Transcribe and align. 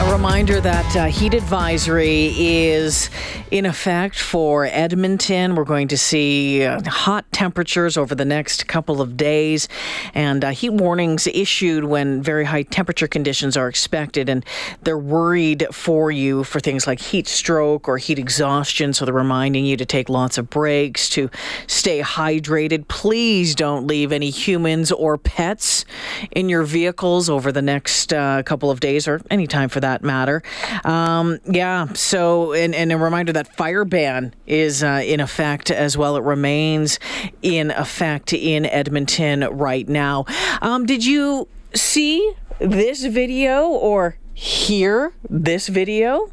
A 0.00 0.12
reminder 0.12 0.62
that 0.62 0.96
uh, 0.96 1.04
heat 1.06 1.34
advisory 1.34 2.32
is 2.36 3.10
in 3.50 3.66
effect 3.66 4.18
for 4.18 4.64
Edmonton. 4.64 5.54
We're 5.54 5.64
going 5.64 5.88
to 5.88 5.98
see 5.98 6.64
uh, 6.64 6.80
hot 6.88 7.30
temperatures 7.32 7.98
over 7.98 8.14
the 8.14 8.24
next 8.24 8.66
couple 8.66 9.02
of 9.02 9.18
days, 9.18 9.68
and 10.14 10.42
uh, 10.42 10.50
heat 10.50 10.70
warnings 10.70 11.26
issued 11.26 11.84
when 11.84 12.22
very 12.22 12.44
high 12.44 12.62
temperature 12.62 13.06
conditions 13.06 13.58
are 13.58 13.68
expected. 13.68 14.30
And 14.30 14.42
they're 14.82 14.96
worried 14.96 15.66
for 15.70 16.10
you 16.10 16.44
for 16.44 16.60
things 16.60 16.86
like 16.86 16.98
heat 16.98 17.28
stroke 17.28 17.86
or 17.86 17.98
heat 17.98 18.18
exhaustion. 18.18 18.94
So 18.94 19.04
they're 19.04 19.12
reminding 19.12 19.66
you 19.66 19.76
to 19.76 19.84
take 19.84 20.08
lots 20.08 20.38
of 20.38 20.48
breaks, 20.48 21.10
to 21.10 21.28
stay 21.66 22.00
hydrated. 22.00 22.88
Please 22.88 23.54
don't 23.54 23.86
leave 23.86 24.12
any 24.12 24.30
humans 24.30 24.90
or 24.92 25.18
pets 25.18 25.84
in 26.30 26.48
your 26.48 26.62
vehicles 26.62 27.28
over 27.28 27.52
the 27.52 27.62
next 27.62 28.14
uh, 28.14 28.42
couple 28.44 28.70
of 28.70 28.80
days 28.80 29.06
or 29.06 29.20
any 29.30 29.46
time 29.46 29.68
for 29.68 29.80
that 29.80 29.89
matter. 29.98 30.42
Um, 30.84 31.38
yeah, 31.44 31.92
so, 31.92 32.52
and, 32.52 32.74
and 32.74 32.92
a 32.92 32.96
reminder 32.96 33.32
that 33.32 33.56
fire 33.56 33.84
ban 33.84 34.34
is 34.46 34.82
uh, 34.82 35.02
in 35.04 35.20
effect 35.20 35.70
as 35.70 35.96
well. 35.96 36.16
It 36.16 36.22
remains 36.22 36.98
in 37.42 37.70
effect 37.70 38.32
in 38.32 38.66
Edmonton 38.66 39.40
right 39.50 39.88
now. 39.88 40.24
Um, 40.62 40.86
did 40.86 41.04
you 41.04 41.48
see 41.74 42.32
this 42.58 43.04
video 43.04 43.68
or 43.68 44.16
hear 44.34 45.12
this 45.28 45.68
video? 45.68 46.30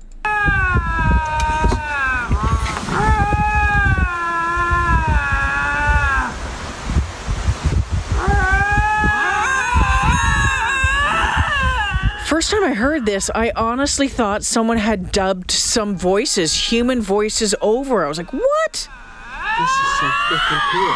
First 12.28 12.52
time 12.52 12.61
I 12.61 12.73
heard 12.73 13.06
this, 13.06 13.31
I 13.33 13.53
honestly 13.56 14.09
thought 14.09 14.44
someone 14.44 14.75
had 14.75 15.14
dubbed 15.14 15.50
some 15.50 15.95
voices, 15.95 16.53
human 16.53 17.00
voices, 17.00 17.56
over. 17.61 18.03
I 18.03 18.09
was 18.09 18.17
like, 18.17 18.34
what? 18.34 18.73
This 18.73 18.81
is 18.81 19.88
so 19.97 20.08
freaking 20.28 20.61
cool. 20.73 20.95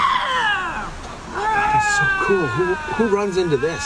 It's 1.74 1.96
so 1.96 2.04
cool. 2.26 2.48
Who, 2.48 2.74
who 2.76 3.16
runs 3.16 3.38
into 3.38 3.56
this? 3.56 3.82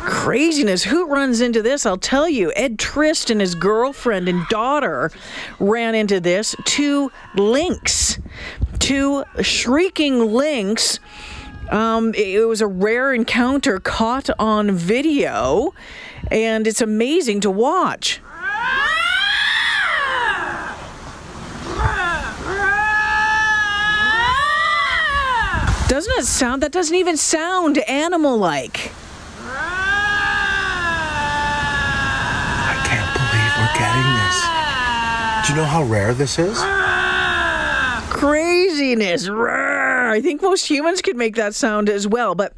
Craziness. 0.00 0.82
Who 0.82 1.06
runs 1.06 1.40
into 1.40 1.62
this? 1.62 1.86
I'll 1.86 1.96
tell 1.96 2.28
you. 2.28 2.52
Ed 2.56 2.76
Trist 2.76 3.30
and 3.30 3.40
his 3.40 3.54
girlfriend 3.54 4.28
and 4.28 4.44
daughter 4.48 5.12
ran 5.60 5.94
into 5.94 6.18
this. 6.18 6.56
Two 6.64 7.12
lynx. 7.36 8.18
Two 8.80 9.22
shrieking 9.42 10.32
lynx 10.32 10.98
um, 11.70 12.14
it 12.14 12.46
was 12.46 12.60
a 12.60 12.66
rare 12.66 13.12
encounter 13.12 13.80
caught 13.80 14.30
on 14.38 14.70
video, 14.72 15.74
and 16.30 16.66
it's 16.66 16.80
amazing 16.80 17.40
to 17.40 17.50
watch. 17.50 18.20
Doesn't 25.86 26.18
it 26.18 26.26
sound? 26.26 26.62
That 26.62 26.72
doesn't 26.72 26.96
even 26.96 27.16
sound 27.16 27.78
animal 27.78 28.36
like. 28.36 28.90
I 32.66 32.74
can't 32.84 33.12
believe 33.14 33.52
we're 33.60 33.74
getting 33.78 34.08
this. 34.24 34.38
Do 35.46 35.52
you 35.52 35.58
know 35.58 35.66
how 35.66 35.84
rare 35.84 36.14
this 36.14 36.38
is? 36.38 36.58
Craziness. 38.10 39.28
I 40.14 40.20
think 40.20 40.40
most 40.40 40.66
humans 40.68 41.02
could 41.02 41.16
make 41.16 41.34
that 41.34 41.54
sound 41.54 41.88
as 41.88 42.06
well, 42.06 42.34
but 42.36 42.52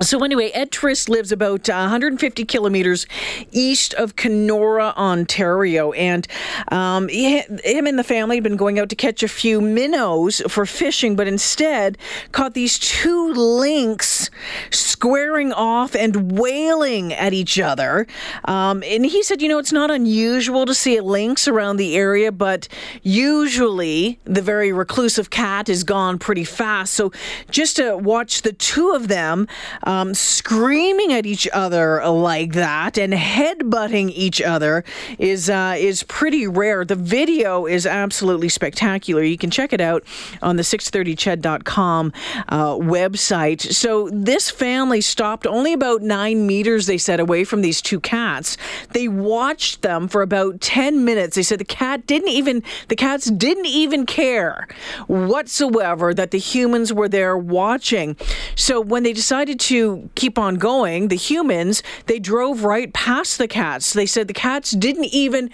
so 0.00 0.24
anyway, 0.24 0.50
Ed 0.50 0.72
Trist 0.72 1.08
lives 1.08 1.32
about 1.32 1.68
150 1.68 2.44
kilometers 2.46 3.06
east 3.52 3.92
of 3.94 4.16
Kenora, 4.16 4.94
Ontario, 4.96 5.92
and 5.92 6.26
um, 6.68 7.08
he, 7.08 7.40
him 7.62 7.86
and 7.86 7.98
the 7.98 8.04
family 8.04 8.36
had 8.36 8.42
been 8.42 8.56
going 8.56 8.78
out 8.78 8.88
to 8.88 8.96
catch 8.96 9.22
a 9.22 9.28
few 9.28 9.60
minnows 9.60 10.40
for 10.48 10.64
fishing, 10.64 11.14
but 11.14 11.28
instead 11.28 11.98
caught 12.32 12.54
these 12.54 12.78
two 12.78 13.32
lynx 13.34 14.30
squaring 14.70 15.52
off 15.52 15.94
and 15.94 16.38
wailing 16.38 17.12
at 17.12 17.34
each 17.34 17.60
other. 17.60 18.06
Um, 18.46 18.82
and 18.86 19.04
he 19.04 19.22
said, 19.22 19.42
you 19.42 19.48
know, 19.48 19.58
it's 19.58 19.72
not 19.72 19.90
unusual 19.90 20.64
to 20.64 20.74
see 20.74 20.96
a 20.96 21.02
lynx 21.02 21.46
around 21.46 21.76
the 21.76 21.96
area, 21.96 22.32
but 22.32 22.66
usually 23.02 24.18
the 24.24 24.42
very 24.42 24.72
reclusive 24.72 25.28
cat 25.28 25.68
is 25.68 25.84
gone 25.84 26.18
pretty 26.18 26.44
fast. 26.44 26.94
So 26.94 27.12
just 27.50 27.76
to 27.76 27.96
watch 27.96 28.42
the 28.42 28.52
two 28.52 28.92
of 28.92 29.08
them 29.08 29.48
um, 29.84 30.14
screaming 30.14 31.12
at 31.12 31.26
each 31.26 31.48
other 31.52 32.04
like 32.08 32.52
that 32.52 32.98
and 32.98 33.12
headbutting 33.12 34.10
each 34.14 34.40
other 34.40 34.84
is 35.18 35.50
uh, 35.50 35.74
is 35.76 36.02
pretty 36.02 36.46
rare. 36.46 36.84
The 36.84 36.94
video 36.94 37.66
is 37.66 37.86
absolutely 37.86 38.48
spectacular. 38.48 39.22
You 39.22 39.38
can 39.38 39.50
check 39.50 39.72
it 39.72 39.80
out 39.80 40.04
on 40.40 40.56
the 40.56 40.62
630ched.com 40.62 42.12
uh, 42.48 42.74
website. 42.74 43.60
So 43.72 44.08
this 44.10 44.50
family 44.50 45.00
stopped 45.00 45.46
only 45.46 45.72
about 45.72 46.02
nine 46.02 46.46
meters, 46.46 46.86
they 46.86 46.98
said, 46.98 47.20
away 47.20 47.44
from 47.44 47.62
these 47.62 47.80
two 47.80 48.00
cats. 48.00 48.56
They 48.90 49.08
watched 49.08 49.82
them 49.82 50.08
for 50.08 50.22
about 50.22 50.60
10 50.60 51.04
minutes. 51.04 51.36
They 51.36 51.42
said 51.42 51.58
the 51.58 51.64
cat 51.64 52.06
didn't 52.06 52.28
even, 52.28 52.62
the 52.88 52.96
cats 52.96 53.30
didn't 53.30 53.66
even 53.66 54.06
care 54.06 54.68
whatsoever 55.06 56.14
that 56.14 56.30
the 56.30 56.38
humans 56.38 56.92
were 56.92 57.08
there 57.08 57.36
watching. 57.36 58.16
So 58.54 58.80
when 58.80 59.02
they 59.02 59.12
decided 59.12 59.60
to 59.60 59.71
to 59.72 60.10
keep 60.14 60.38
on 60.38 60.56
going, 60.56 61.08
the 61.08 61.16
humans, 61.16 61.82
they 62.06 62.18
drove 62.18 62.62
right 62.62 62.92
past 62.92 63.38
the 63.38 63.48
cats. 63.48 63.94
They 63.94 64.04
said 64.04 64.28
the 64.28 64.34
cats 64.34 64.72
didn't 64.72 65.06
even 65.06 65.50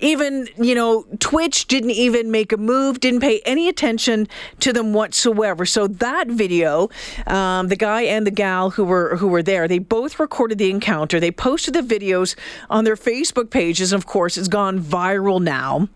even 0.00 0.48
you 0.56 0.76
know 0.76 1.04
twitch 1.18 1.66
didn't 1.66 1.90
even 1.90 2.30
make 2.30 2.52
a 2.52 2.56
move 2.56 3.00
didn't 3.00 3.18
pay 3.18 3.40
any 3.44 3.68
attention 3.68 4.28
to 4.60 4.72
them 4.72 4.92
whatsoever. 4.92 5.66
So 5.66 5.88
that 5.88 6.28
video 6.28 6.88
um, 7.26 7.66
the 7.66 7.74
guy 7.74 8.02
and 8.02 8.24
the 8.24 8.30
gal 8.30 8.70
who 8.70 8.84
were 8.84 9.16
who 9.16 9.26
were 9.26 9.42
there 9.42 9.66
they 9.66 9.80
both 9.80 10.20
recorded 10.20 10.58
the 10.58 10.70
encounter. 10.70 11.18
They 11.18 11.32
posted 11.32 11.74
the 11.74 11.80
videos 11.80 12.36
on 12.70 12.84
their 12.84 12.94
facebook 12.94 13.50
pages. 13.50 13.92
Of 13.92 14.06
course 14.06 14.38
it's 14.38 14.46
gone 14.46 14.78
viral 14.78 15.42
now 15.42 15.88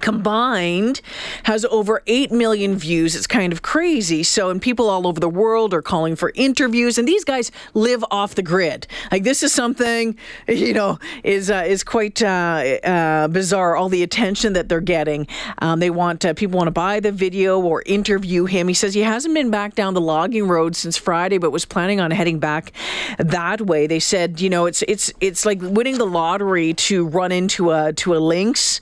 combined 0.00 1.00
has 1.44 1.64
over 1.66 2.02
8 2.06 2.32
million 2.32 2.76
views. 2.76 3.14
It's 3.14 3.26
kind 3.26 3.52
of 3.52 3.62
crazy. 3.62 4.22
So 4.22 4.50
and 4.50 4.60
people 4.60 4.88
all 4.88 5.06
over 5.06 5.20
the 5.20 5.28
world 5.28 5.72
are 5.74 5.82
calling 5.82 6.16
for 6.16 6.32
interviews 6.34 6.98
and 6.98 7.06
these 7.06 7.24
guys 7.24 7.50
live 7.74 8.04
off 8.10 8.34
the 8.34 8.42
grid. 8.42 8.86
Like 9.10 9.24
this 9.24 9.42
is 9.42 9.52
something 9.52 10.16
you 10.48 10.72
know 10.72 10.98
is 11.22 11.50
uh, 11.50 11.64
is 11.66 11.84
quite 11.84 12.22
uh, 12.22 12.78
uh, 12.84 13.28
bizarre 13.28 13.76
all 13.76 13.88
the 13.88 14.02
attention 14.02 14.52
that 14.54 14.68
they're 14.68 14.80
getting. 14.80 15.26
Um, 15.58 15.80
they 15.80 15.90
want 15.90 16.24
uh, 16.24 16.34
people 16.34 16.56
want 16.56 16.68
to 16.68 16.72
buy 16.72 17.00
the 17.00 17.12
video 17.12 17.60
or 17.60 17.82
interview 17.86 18.44
him. 18.44 18.68
He 18.68 18.74
says 18.74 18.94
he 18.94 19.00
hasn't 19.00 19.34
been 19.34 19.50
back 19.50 19.74
down 19.74 19.94
the 19.94 20.00
logging 20.00 20.48
road 20.48 20.76
since 20.76 20.96
friday 20.96 21.38
but 21.38 21.50
was 21.50 21.64
planning 21.64 22.00
on 22.00 22.10
heading 22.10 22.38
back 22.38 22.72
that 23.18 23.60
way. 23.60 23.86
They 23.86 24.00
said 24.00 24.40
you 24.40 24.50
know 24.50 24.66
it's 24.66 24.82
it's 24.82 25.12
it's 25.20 25.46
like 25.46 25.60
winning 25.60 25.98
the 25.98 26.06
lottery 26.06 26.74
to 26.74 27.06
run 27.06 27.32
into 27.32 27.70
a 27.70 27.92
to 27.94 28.14
a 28.14 28.18
lynx 28.18 28.80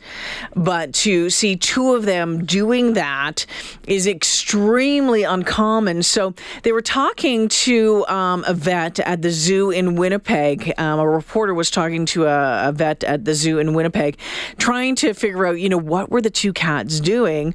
but 0.54 1.01
to 1.02 1.30
see 1.30 1.56
two 1.56 1.94
of 1.94 2.04
them 2.04 2.44
doing 2.44 2.92
that 2.92 3.44
is 3.88 4.06
extremely 4.06 5.24
uncommon. 5.24 6.02
So 6.02 6.34
they 6.62 6.70
were 6.70 6.82
talking 6.82 7.48
to 7.48 8.06
um, 8.06 8.44
a 8.46 8.54
vet 8.54 9.00
at 9.00 9.22
the 9.22 9.30
zoo 9.30 9.70
in 9.70 9.96
Winnipeg. 9.96 10.72
Um, 10.78 11.00
a 11.00 11.08
reporter 11.08 11.54
was 11.54 11.70
talking 11.70 12.06
to 12.06 12.26
a, 12.26 12.68
a 12.68 12.72
vet 12.72 13.02
at 13.02 13.24
the 13.24 13.34
zoo 13.34 13.58
in 13.58 13.74
Winnipeg, 13.74 14.16
trying 14.58 14.94
to 14.96 15.12
figure 15.12 15.46
out, 15.46 15.58
you 15.58 15.68
know, 15.68 15.78
what 15.78 16.10
were 16.10 16.20
the 16.20 16.30
two 16.30 16.52
cats 16.52 17.00
doing? 17.00 17.54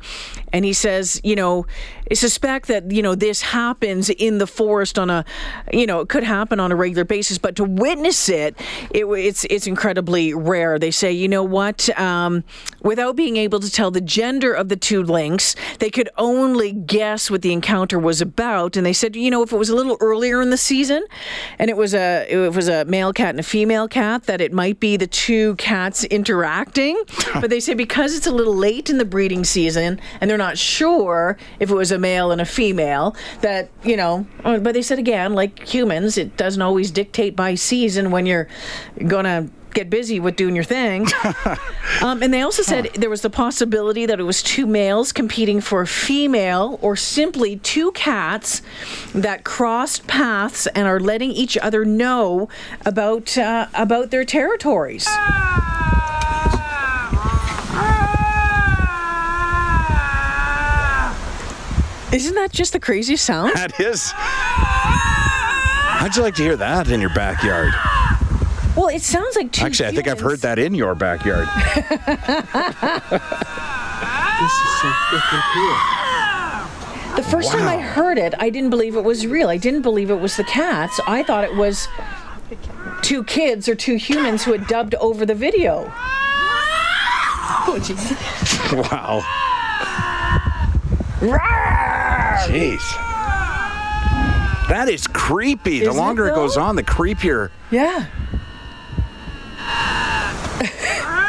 And 0.51 0.65
he 0.65 0.73
says, 0.73 1.21
you 1.23 1.35
know, 1.35 1.65
suspect 2.15 2.67
that 2.67 2.91
you 2.91 3.01
know 3.01 3.15
this 3.15 3.41
happens 3.41 4.09
in 4.09 4.37
the 4.37 4.47
forest 4.47 4.97
on 4.97 5.09
a, 5.09 5.25
you 5.71 5.85
know, 5.85 5.99
it 6.01 6.09
could 6.09 6.23
happen 6.23 6.59
on 6.59 6.71
a 6.71 6.75
regular 6.75 7.03
basis, 7.03 7.37
but 7.37 7.55
to 7.55 7.63
witness 7.63 8.29
it, 8.29 8.55
it 8.91 9.05
it's 9.05 9.45
it's 9.45 9.67
incredibly 9.67 10.33
rare. 10.33 10.79
They 10.79 10.91
say, 10.91 11.11
you 11.11 11.27
know 11.27 11.43
what, 11.43 11.89
um, 11.99 12.43
without 12.81 13.15
being 13.15 13.37
able 13.37 13.59
to 13.59 13.71
tell 13.71 13.91
the 13.91 14.01
gender 14.01 14.53
of 14.53 14.69
the 14.69 14.75
two 14.75 15.03
lynx, 15.03 15.55
they 15.79 15.89
could 15.89 16.09
only 16.17 16.71
guess 16.71 17.29
what 17.29 17.41
the 17.41 17.53
encounter 17.53 17.99
was 17.99 18.21
about. 18.21 18.77
And 18.77 18.85
they 18.85 18.93
said, 18.93 19.15
you 19.15 19.29
know, 19.29 19.43
if 19.43 19.51
it 19.51 19.57
was 19.57 19.69
a 19.69 19.75
little 19.75 19.97
earlier 19.99 20.41
in 20.41 20.49
the 20.49 20.57
season, 20.57 21.05
and 21.59 21.69
it 21.69 21.77
was 21.77 21.93
a 21.93 22.25
it 22.29 22.53
was 22.53 22.67
a 22.67 22.85
male 22.85 23.13
cat 23.13 23.31
and 23.31 23.39
a 23.39 23.43
female 23.43 23.87
cat, 23.87 24.23
that 24.23 24.41
it 24.41 24.53
might 24.53 24.79
be 24.79 24.97
the 24.97 25.07
two 25.07 25.55
cats 25.55 26.03
interacting. 26.05 27.01
but 27.35 27.49
they 27.49 27.59
say 27.59 27.73
because 27.73 28.15
it's 28.15 28.27
a 28.27 28.31
little 28.31 28.55
late 28.55 28.89
in 28.89 28.97
the 28.97 29.05
breeding 29.05 29.43
season, 29.43 29.99
and 30.21 30.29
they're 30.29 30.37
not 30.37 30.57
sure 30.57 31.37
if 31.59 31.69
it 31.69 31.75
was 31.75 31.91
a 31.91 31.96
a 31.97 31.99
male 31.99 32.31
and 32.31 32.39
a 32.39 32.45
female 32.45 33.15
that 33.41 33.69
you 33.83 33.97
know 33.97 34.25
but 34.43 34.73
they 34.73 34.81
said 34.81 34.99
again 34.99 35.33
like 35.33 35.67
humans 35.67 36.17
it 36.17 36.37
doesn't 36.37 36.61
always 36.61 36.91
dictate 36.91 37.35
by 37.35 37.55
season 37.55 38.11
when 38.11 38.25
you're 38.25 38.47
gonna 39.07 39.49
get 39.77 39.89
busy 39.91 40.19
with 40.19 40.35
doing 40.35 40.55
your 40.55 40.63
thing. 40.63 41.05
um, 42.01 42.23
and 42.23 42.33
they 42.33 42.41
also 42.41 42.63
said 42.63 42.89
there 42.95 43.11
was 43.11 43.21
the 43.21 43.29
possibility 43.29 44.07
that 44.07 44.19
it 44.19 44.23
was 44.23 44.41
two 44.41 44.65
males 44.65 45.11
competing 45.11 45.61
for 45.61 45.81
a 45.81 45.87
female, 45.87 46.79
or 46.81 46.95
simply 46.95 47.57
two 47.57 47.91
cats 47.91 48.63
that 49.13 49.43
crossed 49.43 50.07
paths 50.07 50.65
and 50.67 50.87
are 50.87 50.99
letting 50.99 51.29
each 51.29 51.59
other 51.59 51.85
know 51.85 52.49
about 52.85 53.37
uh, 53.37 53.67
about 53.75 54.09
their 54.09 54.25
territories. 54.25 55.07
Isn't 62.13 62.35
that 62.35 62.51
just 62.51 62.73
the 62.73 62.79
craziest 62.79 63.25
sound? 63.25 63.53
That 63.55 63.79
is. 63.79 64.11
How'd 65.97 66.15
you 66.15 66.21
like 66.21 66.35
to 66.35 66.43
hear 66.43 66.55
that 66.55 66.89
in 66.89 67.01
your 67.01 67.13
backyard? 67.13 67.73
Well, 68.75 68.87
it 68.87 69.01
sounds 69.01 69.35
like 69.35 69.51
two. 69.51 69.65
Actually, 69.65 69.89
I 69.89 69.91
think 69.91 70.07
I've 70.07 70.19
heard 70.19 70.39
that 70.39 70.59
in 70.59 70.75
your 70.75 70.95
backyard. 70.95 71.47
This 74.39 74.51
is 74.51 74.81
so 74.81 74.87
freaking 74.87 75.41
cool. 75.53 77.15
The 77.15 77.23
first 77.23 77.51
time 77.51 77.67
I 77.67 77.79
heard 77.79 78.19
it, 78.19 78.35
I 78.37 78.51
didn't 78.51 78.69
believe 78.69 78.95
it 78.95 79.03
was 79.03 79.25
real. 79.25 79.49
I 79.49 79.57
didn't 79.57 79.81
believe 79.81 80.11
it 80.11 80.19
was 80.19 80.37
the 80.37 80.43
cats. 80.43 80.99
I 81.07 81.23
thought 81.23 81.43
it 81.43 81.55
was 81.55 81.87
two 83.01 83.23
kids 83.23 83.67
or 83.67 83.73
two 83.73 83.95
humans 83.95 84.43
who 84.43 84.51
had 84.51 84.67
dubbed 84.67 84.93
over 84.95 85.25
the 85.25 85.33
video. 85.33 85.91
Oh, 87.65 87.79
jeez. 87.81 88.11
wow. 88.91 89.23
Jeez. 92.45 92.81
That 94.69 94.87
is 94.89 95.07
creepy. 95.07 95.79
the 95.79 95.85
Isn't 95.85 95.95
it, 95.95 95.97
longer 95.97 96.27
it, 96.27 96.35
goes 96.35 96.57
on, 96.57 96.75
the 96.75 96.83
creepier. 96.83 97.51
Yeah. 97.71 98.05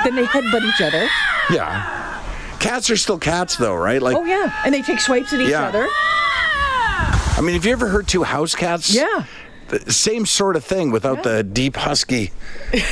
then 0.05 0.15
they 0.17 0.25
headbutt 0.25 0.63
each 0.65 0.81
other. 0.81 1.09
Yeah. 1.51 2.17
Cats 2.61 2.91
are 2.91 2.97
still 2.97 3.19
cats, 3.19 3.57
though, 3.57 3.75
right? 3.77 4.03
Like, 4.03 4.17
Oh, 4.17 4.25
yeah. 4.25 4.53
And 4.65 4.75
they 4.75 4.83
take 4.83 5.01
swipes 5.01 5.33
at 5.33 5.41
each 5.41 5.51
Yeah. 5.51 5.69
other. 5.69 5.87
I 5.91 7.41
mean, 7.43 7.55
have 7.55 7.65
you 7.65 7.73
ever 7.73 7.89
heard 7.89 8.09
two 8.09 8.25
house 8.25 8.55
cats? 8.55 8.93
Yeah. 8.95 9.25
The 9.69 9.93
same 9.93 10.27
sort 10.27 10.57
of 10.57 10.65
thing 10.65 10.91
without 10.91 11.23
the 11.23 11.43
deep 11.45 11.77
husky. 11.77 12.33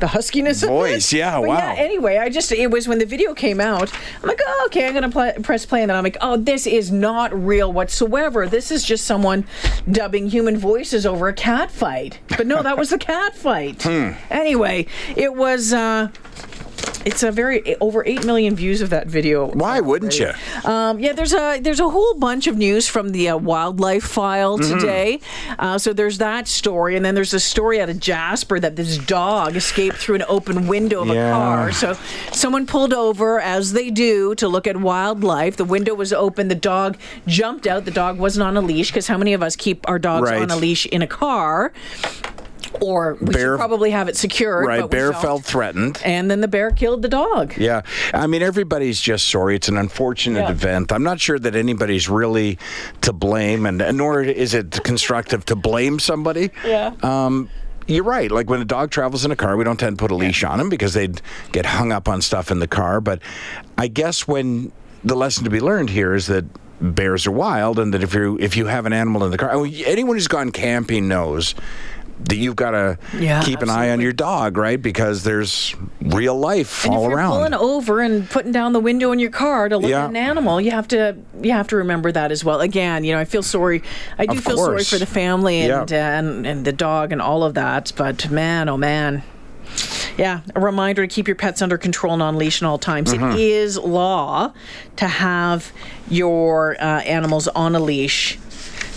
The 0.00 0.06
huskiness 0.06 0.62
of 0.62 0.70
Voice, 0.70 1.12
yeah, 1.12 1.38
But 1.40 1.48
wow. 1.48 1.56
Yeah, 1.56 1.74
anyway, 1.78 2.18
I 2.18 2.28
just, 2.28 2.50
it 2.52 2.70
was 2.70 2.88
when 2.88 2.98
the 2.98 3.06
video 3.06 3.32
came 3.32 3.60
out, 3.60 3.92
I'm 4.22 4.28
like, 4.28 4.40
oh, 4.44 4.64
okay, 4.66 4.86
I'm 4.86 4.92
going 4.92 5.04
to 5.04 5.08
pl- 5.10 5.42
press 5.42 5.64
play. 5.64 5.82
And 5.82 5.90
then 5.90 5.96
I'm 5.96 6.04
like, 6.04 6.16
oh, 6.20 6.36
this 6.36 6.66
is 6.66 6.90
not 6.90 7.32
real 7.32 7.72
whatsoever. 7.72 8.46
This 8.46 8.70
is 8.70 8.84
just 8.84 9.04
someone 9.04 9.46
dubbing 9.90 10.28
human 10.28 10.56
voices 10.56 11.06
over 11.06 11.28
a 11.28 11.32
cat 11.32 11.70
fight. 11.70 12.18
But 12.36 12.46
no, 12.46 12.62
that 12.62 12.76
was 12.76 12.90
the 12.90 12.98
cat 12.98 13.34
fight. 13.36 13.82
Hmm. 13.82 14.12
Anyway, 14.30 14.86
it 15.16 15.34
was, 15.34 15.72
uh, 15.72 16.08
it's 17.04 17.22
a 17.22 17.30
very 17.30 17.76
over 17.80 18.04
eight 18.06 18.24
million 18.24 18.54
views 18.56 18.80
of 18.80 18.90
that 18.90 19.06
video. 19.06 19.46
Why 19.48 19.80
wouldn't 19.80 20.18
you? 20.18 20.30
Um, 20.64 20.98
yeah, 21.00 21.12
there's 21.12 21.32
a 21.32 21.58
there's 21.60 21.80
a 21.80 21.88
whole 21.88 22.14
bunch 22.14 22.46
of 22.46 22.56
news 22.56 22.88
from 22.88 23.10
the 23.10 23.28
uh, 23.30 23.36
wildlife 23.36 24.04
file 24.04 24.58
Mm-hmm. 24.58 24.78
today. 24.78 25.20
Uh, 25.58 25.78
so 25.78 25.92
there's 25.92 26.18
that 26.18 26.46
story, 26.48 26.96
and 26.96 27.04
then 27.04 27.14
there's 27.14 27.34
a 27.34 27.40
story 27.40 27.80
out 27.80 27.88
of 27.90 27.98
Jasper 28.00 28.60
that 28.60 28.76
this 28.76 28.98
dog 28.98 29.56
escaped 29.56 29.96
through 29.96 30.16
an 30.16 30.24
open 30.28 30.66
window 30.66 31.02
of 31.02 31.08
Yeah. 31.08 31.28
a 31.28 31.32
car. 31.32 31.72
So 31.72 31.96
someone 32.32 32.66
pulled 32.66 32.92
over, 32.92 33.40
as 33.40 33.72
they 33.72 33.90
do, 33.90 34.34
to 34.36 34.48
look 34.48 34.66
at 34.66 34.76
wildlife. 34.76 35.56
The 35.56 35.64
window 35.64 35.94
was 35.94 36.12
open. 36.12 36.48
The 36.48 36.54
dog 36.54 36.96
jumped 37.26 37.66
out. 37.66 37.84
The 37.84 37.90
dog 37.90 38.18
wasn't 38.18 38.44
on 38.46 38.56
a 38.56 38.60
leash 38.60 38.90
because 38.90 39.06
how 39.06 39.18
many 39.18 39.32
of 39.34 39.42
us 39.42 39.56
keep 39.56 39.88
our 39.88 39.98
dogs 39.98 40.30
Right. 40.30 40.42
on 40.42 40.50
a 40.50 40.56
leash 40.56 40.86
in 40.86 41.02
a 41.02 41.06
car? 41.06 41.72
Or 42.80 43.16
we 43.20 43.26
Bear- 43.32 43.52
should 43.54 43.58
probably 43.58 43.90
have 43.90 44.08
it 44.08 44.16
secured. 44.16 44.66
Right. 44.66 44.88
Bear 44.90 45.12
felt 45.12 45.44
threatened. 45.44 46.00
and 46.04 46.30
then 46.30 46.40
the 46.40 46.48
bear 46.48 46.70
killed 46.70 47.02
the 47.02 47.08
dog. 47.08 47.54
Yeah. 47.56 47.82
I 48.12 48.26
mean, 48.26 48.42
everybody's 48.42 49.00
just 49.00 49.28
sorry. 49.28 49.56
It's 49.56 49.68
an 49.68 49.76
unfortunate 49.78 50.40
Yeah. 50.40 50.50
event. 50.50 50.92
I'm 50.92 51.02
not 51.02 51.20
sure 51.20 51.38
that 51.38 51.54
anybody's 51.56 52.08
really 52.08 52.58
to 53.02 53.12
blame, 53.12 53.66
and, 53.66 53.80
and 53.80 53.96
nor 53.98 54.22
is 54.22 54.54
it 54.54 54.82
constructive 54.84 55.44
to 55.46 55.56
blame 55.56 55.98
somebody. 55.98 56.50
Yeah. 56.66 56.92
Um, 57.02 57.48
you're 57.86 58.04
right. 58.04 58.30
Like 58.30 58.48
when 58.48 58.60
a 58.60 58.64
dog 58.64 58.90
travels 58.90 59.24
in 59.24 59.30
a 59.30 59.36
car, 59.36 59.56
we 59.56 59.64
don't 59.64 59.78
tend 59.78 59.98
to 59.98 60.02
put 60.02 60.10
a 60.10 60.14
leash 60.14 60.42
on 60.42 60.58
him 60.58 60.68
because 60.68 60.94
they'd 60.94 61.20
get 61.52 61.66
hung 61.66 61.92
up 61.92 62.08
on 62.08 62.22
stuff 62.22 62.50
in 62.50 62.58
the 62.58 62.66
car. 62.68 63.00
But 63.00 63.20
I 63.76 63.88
guess 63.88 64.26
when 64.26 64.72
the 65.04 65.14
lesson 65.14 65.44
to 65.44 65.50
be 65.50 65.60
learned 65.60 65.90
here 65.90 66.14
is 66.14 66.26
that 66.28 66.44
bears 66.80 67.26
are 67.26 67.30
wild, 67.30 67.78
and 67.78 67.92
that 67.94 68.02
if 68.02 68.14
you 68.14 68.36
if 68.40 68.56
you 68.56 68.66
have 68.66 68.84
an 68.86 68.92
animal 68.92 69.22
in 69.24 69.30
the 69.30 69.36
car, 69.38 69.50
anyone 69.86 70.16
who's 70.16 70.28
gone 70.28 70.50
camping 70.50 71.08
knows 71.08 71.54
you've 72.30 72.56
got 72.56 72.70
to 72.72 72.98
Yeah, 73.18 73.42
keep 73.42 73.60
an 73.60 73.70
eye 73.70 73.90
on 73.90 74.00
your 74.00 74.12
dog, 74.12 74.56
right? 74.56 74.80
Because 74.80 75.24
there's 75.24 75.74
real 76.00 76.38
life 76.38 76.84
And 76.84 76.94
all 76.94 77.04
if 77.04 77.08
you're 77.10 77.18
around. 77.18 77.32
pulling 77.32 77.54
over 77.54 78.00
and 78.00 78.28
putting 78.30 78.52
down 78.52 78.72
the 78.72 78.80
window 78.80 79.12
in 79.12 79.18
your 79.18 79.30
car 79.30 79.68
to 79.68 79.76
look 79.76 79.90
Yeah. 79.90 80.04
at 80.04 80.10
an 80.10 80.16
animal, 80.16 80.60
you 80.60 80.70
have 80.70 80.88
to 80.88 81.16
you 81.42 81.52
have 81.52 81.68
to 81.68 81.76
remember 81.76 82.12
that 82.12 82.30
as 82.32 82.44
well. 82.44 82.60
Again, 82.60 83.04
you 83.04 83.12
know, 83.12 83.18
I 83.20 83.24
feel 83.24 83.42
sorry. 83.42 83.82
I 84.18 84.26
do 84.26 84.38
Of 84.38 84.44
feel 84.44 84.56
sorry 84.58 84.84
for 84.84 84.98
the 84.98 85.06
family 85.06 85.62
and, 85.62 85.90
Yeah. 85.90 86.14
uh, 86.14 86.18
and 86.18 86.46
and 86.46 86.64
the 86.64 86.72
dog 86.72 87.12
and 87.12 87.20
all 87.20 87.42
of 87.44 87.54
that. 87.54 87.92
But 87.96 88.30
man, 88.30 88.68
oh 88.68 88.76
man. 88.76 89.22
Yeah, 90.16 90.42
a 90.54 90.60
reminder 90.60 91.04
to 91.04 91.12
keep 91.12 91.26
your 91.26 91.34
pets 91.34 91.60
under 91.60 91.76
control 91.76 92.12
and 92.12 92.22
on 92.22 92.36
leash 92.38 92.62
at 92.62 92.66
all 92.68 92.78
times. 92.78 93.12
Mm-hmm. 93.12 93.32
It 93.32 93.40
is 93.40 93.76
law 93.76 94.52
to 94.96 95.08
have 95.08 95.72
your 96.08 96.76
uh, 96.80 97.00
animals 97.00 97.48
on 97.48 97.74
a 97.74 97.80
leash. 97.80 98.38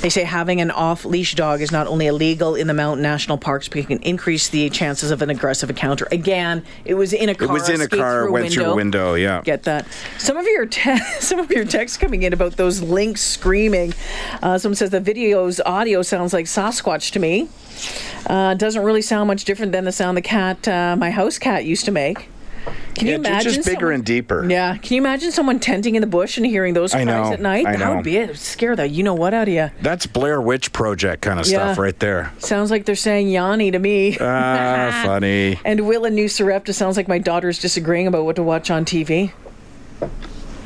They 0.02 0.10
say 0.10 0.24
having 0.24 0.62
an 0.62 0.70
off 0.70 1.06
leash 1.06 1.34
dog 1.34 1.62
is 1.62 1.72
not 1.72 1.88
only 1.88 2.06
illegal 2.06 2.56
in 2.56 2.68
the 2.68 2.74
mountain 2.74 3.02
national 3.02 3.38
parks, 3.38 3.68
but 3.68 3.78
it 3.80 3.88
can 3.88 4.00
increase 4.00 4.48
the 4.50 4.70
chances 4.70 5.10
of 5.10 5.22
an 5.22 5.30
aggressive 5.30 5.70
encounter. 5.70 6.08
Again, 6.12 6.64
it 6.86 6.94
was 6.94 7.14
in 7.14 7.30
a 7.30 7.36
car. 7.36 7.48
It 7.48 7.52
was 7.52 7.70
in 7.70 7.82
a 7.82 7.88
car, 7.88 8.24
through 8.24 8.32
went 8.32 8.54
through 8.54 8.66
a 8.66 8.76
window. 8.76 9.16
Yeah. 9.16 9.42
Get 9.44 9.64
that. 9.64 9.88
Some 10.20 10.38
of 10.38 10.46
your 10.46 10.68
te- 10.68 10.98
some 11.20 11.40
of 11.40 11.52
your 11.52 11.66
texts 11.66 11.98
coming 11.98 12.24
in 12.24 12.34
about 12.34 12.58
those 12.58 12.82
lynx 12.82 13.22
screaming. 13.22 13.94
Uh, 14.42 14.58
someone 14.58 14.76
says 14.76 14.92
the 14.92 15.00
video's 15.00 15.60
audio 15.62 16.02
sounds 16.02 16.32
like 16.32 16.46
Sasquatch 16.46 17.12
to 17.12 17.20
me. 17.20 17.50
Uh, 18.28 18.54
doesn't 18.54 18.84
really 18.84 19.02
sound 19.02 19.28
much 19.28 19.46
different 19.46 19.72
than 19.72 19.86
the 19.86 19.92
sound 19.92 20.18
the 20.18 20.22
cat, 20.22 20.68
uh, 20.68 20.96
my 20.98 21.10
house 21.10 21.38
cat, 21.38 21.66
used 21.66 21.86
to 21.86 21.92
make. 21.92 22.30
Can 22.96 23.06
Yeah, 23.08 23.14
you 23.14 23.18
imagine? 23.20 23.54
just 23.54 23.66
bigger 23.68 23.80
someone- 23.80 23.94
and 23.96 24.06
deeper. 24.06 24.46
Yeah. 24.50 24.78
Can 24.78 24.96
you 24.96 25.02
imagine 25.02 25.32
someone 25.32 25.60
tenting 25.60 25.96
in 25.96 26.02
the 26.02 26.08
bush 26.08 26.38
and 26.38 26.46
hearing 26.46 26.74
those 26.74 26.94
I 26.94 27.04
cries 27.04 27.28
know, 27.28 27.34
at 27.34 27.42
night? 27.42 27.66
I 27.66 27.74
that 27.74 27.80
know. 27.80 27.96
would 27.96 28.04
be 28.04 28.18
it. 28.18 28.28
Would 28.30 28.38
Scare 28.40 28.76
the 28.76 28.88
you 28.88 29.04
know 29.04 29.14
what 29.14 29.34
out 29.34 29.48
of 29.48 29.54
you. 29.54 29.70
That's 29.82 30.06
Blair 30.08 30.42
Witch 30.42 30.74
Project 30.74 31.22
kind 31.22 31.40
of 31.40 31.46
stuff 31.46 31.78
right 31.78 31.98
there. 32.00 32.32
Sounds 32.40 32.72
like 32.72 32.86
they're 32.86 32.96
saying 32.96 33.30
Yanni 33.30 33.72
to 33.72 33.80
me. 33.80 34.18
Ah, 34.20 35.02
funny. 35.06 35.60
And 35.66 35.88
Will 35.88 36.06
in 36.06 36.16
New 36.16 36.28
Sarepta 36.28 36.74
sounds 36.74 36.98
like 36.98 37.08
my 37.08 37.18
daughter's 37.20 37.60
disagreeing 37.60 38.08
about 38.08 38.26
what 38.26 38.36
to 38.38 38.44
watch 38.44 38.72
on 38.72 38.86
TV. 38.86 39.32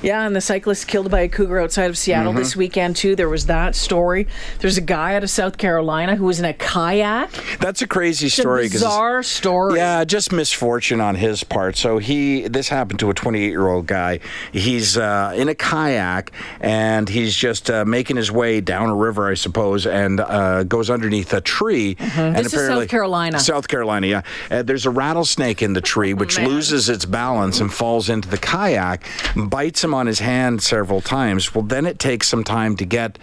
Yeah, 0.02 0.26
and 0.26 0.36
the 0.36 0.42
cyclist 0.42 0.88
killed 0.88 1.12
by 1.12 1.22
a 1.22 1.30
cougar 1.30 1.60
outside 1.60 1.90
of 1.90 1.98
Seattle 1.98 2.32
Mm-hmm. 2.32 2.40
this 2.40 2.56
weekend 2.56 2.96
too. 2.96 3.16
There 3.16 3.30
was 3.30 3.46
that 3.48 3.76
story. 3.76 4.28
There's 4.60 4.78
a 4.78 4.82
guy 4.82 5.16
out 5.16 5.24
of 5.24 5.30
South 5.30 5.58
Carolina 5.58 6.16
who 6.16 6.26
was 6.26 6.40
in 6.40 6.46
a 6.46 6.54
kayak. 6.54 7.32
That's 7.60 7.82
a 7.82 7.88
crazy 7.88 8.28
It's 8.28 8.40
a 8.40 8.44
bizarre 8.44 9.22
story. 9.24 9.78
Yeah, 9.78 10.04
just 10.04 10.32
misfortune 10.32 11.02
on 11.02 11.16
his 11.16 11.44
part. 11.44 11.76
So 11.78 11.98
he, 11.98 12.48
this 12.48 12.70
happened 12.70 13.00
to 13.00 13.10
a 13.10 13.14
28 13.14 13.48
year 13.50 13.68
old 13.68 13.86
guy. 13.88 14.20
He's 14.52 14.98
uh, 14.98 15.34
in 15.36 15.50
a 15.50 15.56
kayak 15.56 16.32
and 16.62 17.08
he's 17.10 17.36
just 17.36 17.70
uh, 17.70 17.86
making 17.86 18.18
his 18.18 18.32
way 18.32 18.62
down 18.62 18.90
a 18.90 18.96
river, 18.96 19.30
I 19.30 19.34
suppose, 19.36 19.86
and 19.86 20.20
uh, 20.20 20.64
goes 20.64 20.90
underneath 20.90 21.34
a 21.34 21.42
tree. 21.42 21.96
And 22.00 22.12
Mm-hmm. 22.12 22.44
This 22.44 22.54
is 22.54 22.68
South 22.68 22.88
Carolina. 22.90 23.40
South 23.40 23.68
Carolina, 23.68 24.08
yeah. 24.08 24.22
Uh, 24.50 24.62
there's 24.64 24.86
a 24.86 24.90
rattlesnake 24.90 25.62
in 25.62 25.74
the 25.74 25.82
tree 25.82 26.14
which 26.14 26.38
loses 26.40 26.90
its 26.90 27.06
balance 27.06 27.60
and 27.60 27.72
falls 27.72 28.10
into 28.10 28.28
the 28.30 28.38
kayak, 28.38 29.04
bites 29.36 29.84
him 29.84 29.91
on 29.94 30.08
his 30.08 30.20
hand 30.20 30.62
several 30.62 31.02
times. 31.02 31.54
Well, 31.54 31.64
then 31.64 31.86
it 31.86 32.00
takes 32.00 32.28
some 32.28 32.44
time 32.44 32.76
to 32.78 32.86
get 32.86 33.18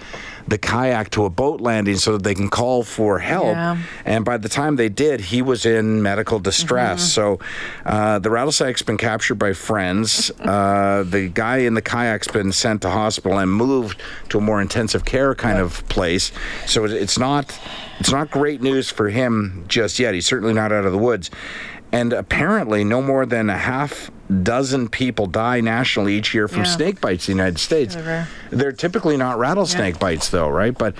the 0.46 0.58
kayak 0.58 1.10
to 1.10 1.24
a 1.24 1.30
boat 1.30 1.60
landing 1.60 1.96
so 1.96 2.12
that 2.12 2.22
they 2.22 2.34
can 2.34 2.48
call 2.48 2.82
for 2.82 3.18
help. 3.18 3.54
Yeah. 3.54 3.78
And 4.04 4.24
by 4.24 4.38
the 4.38 4.48
time 4.48 4.76
they 4.76 4.88
did, 4.88 5.20
he 5.20 5.42
was 5.42 5.66
in 5.66 6.02
medical 6.02 6.38
distress. 6.38 7.00
Mm-hmm. 7.00 7.38
So 7.38 7.40
uh, 7.84 8.18
the 8.18 8.30
rattlesnake's 8.30 8.82
been 8.82 8.96
captured 8.96 9.36
by 9.36 9.52
friends. 9.52 10.30
Uh, 10.40 11.04
the 11.06 11.28
guy 11.28 11.58
in 11.58 11.74
the 11.74 11.82
kayak's 11.82 12.28
been 12.28 12.52
sent 12.52 12.82
to 12.82 12.90
hospital 12.90 13.38
and 13.38 13.52
moved 13.52 14.00
to 14.30 14.38
a 14.38 14.40
more 14.40 14.60
intensive 14.60 15.04
care 15.04 15.34
kind 15.34 15.58
of 15.58 15.86
place. 15.88 16.32
So 16.66 16.84
it's 16.84 17.18
not 17.18 17.58
it's 17.98 18.12
not 18.12 18.30
great 18.30 18.62
news 18.62 18.90
for 18.90 19.08
him 19.08 19.64
just 19.68 19.98
yet. 19.98 20.14
He's 20.14 20.26
certainly 20.26 20.54
not 20.54 20.72
out 20.72 20.84
of 20.84 20.92
the 20.92 20.98
woods. 20.98 21.30
And 21.90 22.12
apparently, 22.12 22.84
no 22.84 23.00
more 23.00 23.24
than 23.24 23.48
a 23.48 23.56
half 23.56 24.10
dozen 24.42 24.88
people 24.88 25.26
die 25.26 25.60
nationally 25.60 26.14
each 26.14 26.34
year 26.34 26.48
from 26.48 26.58
Yeah. 26.64 26.64
snake 26.76 27.00
bites 27.00 27.28
in 27.28 27.36
the 27.36 27.42
United 27.42 27.58
States. 27.58 27.94
They're. 27.94 28.28
They're 28.50 28.72
typically 28.72 29.16
not 29.16 29.38
rattlesnake 29.38 29.98
bites, 29.98 30.28
though, 30.28 30.48
right? 30.48 30.76
But 30.76 30.94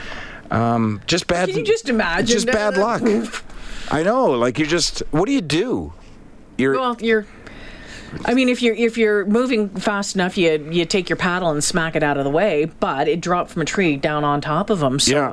um, 0.51 1.01
just 1.07 1.27
bad. 1.27 1.49
Can 1.49 1.59
you 1.59 1.65
just 1.65 1.89
imagine 1.89 2.27
Just 2.27 2.47
bad 2.47 2.75
that? 2.75 2.81
luck. 3.03 3.45
I 3.91 4.03
know. 4.03 4.31
Like 4.31 4.59
you 4.59 4.67
just. 4.67 5.03
What 5.11 5.27
do 5.27 5.33
you 5.33 5.41
do? 5.43 5.93
You're. 6.57 6.73
Well, 6.79 6.97
you're. 7.01 7.27
I 8.25 8.33
mean, 8.33 8.49
if 8.49 8.63
you're 8.63 8.75
if 8.75 8.97
you're 8.97 9.27
moving 9.27 9.69
fast 9.69 10.15
enough, 10.15 10.39
you 10.39 10.67
you 10.71 10.87
take 10.87 11.11
your 11.11 11.19
paddle 11.19 11.51
and 11.51 11.63
smack 11.63 11.95
it 11.95 12.03
out 12.03 12.17
of 12.17 12.25
the 12.25 12.31
way. 12.31 12.65
But 12.81 13.07
it 13.09 13.21
dropped 13.21 13.51
from 13.51 13.61
a 13.61 13.67
tree 13.67 13.97
down 13.97 14.25
on 14.25 14.41
top 14.41 14.71
of 14.71 14.79
them. 14.81 14.99
So, 14.99 15.13
Yeah. 15.15 15.33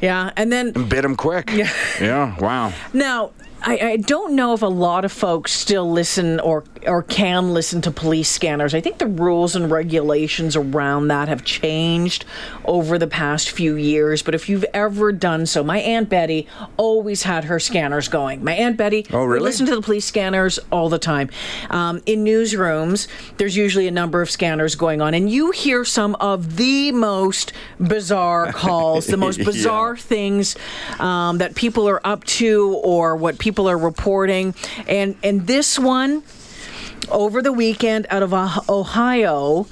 yeah, 0.00 0.30
and 0.36 0.52
then 0.52 0.70
bit 0.88 1.04
him 1.04 1.16
quick. 1.16 1.50
Yeah. 1.52 1.68
Yeah. 2.00 2.36
Wow. 2.38 2.72
Now, 2.92 3.32
I, 3.64 3.78
I 3.92 3.96
don't 3.96 4.34
know 4.34 4.54
if 4.54 4.62
a 4.62 4.66
lot 4.66 5.04
of 5.04 5.12
folks 5.12 5.52
still 5.52 5.90
listen 5.90 6.40
or 6.40 6.64
or 6.86 7.04
can 7.04 7.54
listen 7.54 7.80
to 7.82 7.92
police 7.92 8.28
scanners. 8.28 8.74
I 8.74 8.80
think 8.80 8.98
the 8.98 9.06
rules 9.06 9.54
and 9.54 9.70
regulations 9.70 10.56
around 10.56 11.08
that 11.08 11.28
have 11.28 11.44
changed 11.44 12.24
over 12.64 12.98
the 12.98 13.06
past 13.06 13.50
few 13.50 13.76
years. 13.76 14.20
But 14.20 14.34
if 14.34 14.48
you've 14.48 14.64
ever 14.74 15.12
done 15.12 15.46
so, 15.46 15.62
my 15.62 15.78
aunt 15.78 16.08
Betty 16.08 16.48
always 16.76 17.22
had 17.22 17.44
her 17.44 17.60
scanners 17.60 18.08
going. 18.08 18.42
My 18.42 18.54
aunt 18.54 18.76
Betty 18.76 19.06
Oh, 19.12 19.24
really? 19.24 19.44
listen 19.44 19.64
to 19.66 19.76
the 19.76 19.82
police 19.82 20.04
scanners 20.06 20.58
all 20.72 20.88
the 20.88 20.98
time. 20.98 21.30
Um, 21.70 22.02
in 22.04 22.24
newsrooms, 22.24 23.06
there's 23.36 23.56
usually 23.56 23.86
a 23.86 23.92
number 23.92 24.20
of 24.20 24.28
scanners 24.28 24.74
going 24.74 25.00
on, 25.00 25.14
and 25.14 25.30
you 25.30 25.52
hear 25.52 25.84
some 25.84 26.16
of 26.16 26.56
the 26.56 26.90
most 26.90 27.52
bizarre 27.78 28.52
calls, 28.52 29.06
the 29.06 29.16
most 29.16 29.38
Yeah. 29.42 29.44
bizarre 29.44 29.96
things 29.96 30.56
um, 30.98 31.38
that 31.38 31.54
people 31.54 31.88
are 31.88 32.04
up 32.04 32.24
to 32.24 32.80
or 32.82 33.14
what 33.16 33.38
people 33.38 33.51
are 33.68 33.78
reporting. 33.78 34.54
And 34.86 35.16
and 35.22 35.46
this 35.46 35.78
one 35.78 36.22
over 37.10 37.42
the 37.42 37.52
weekend 37.52 38.06
out 38.10 38.22
of 38.22 38.32
Ohio 38.68 39.66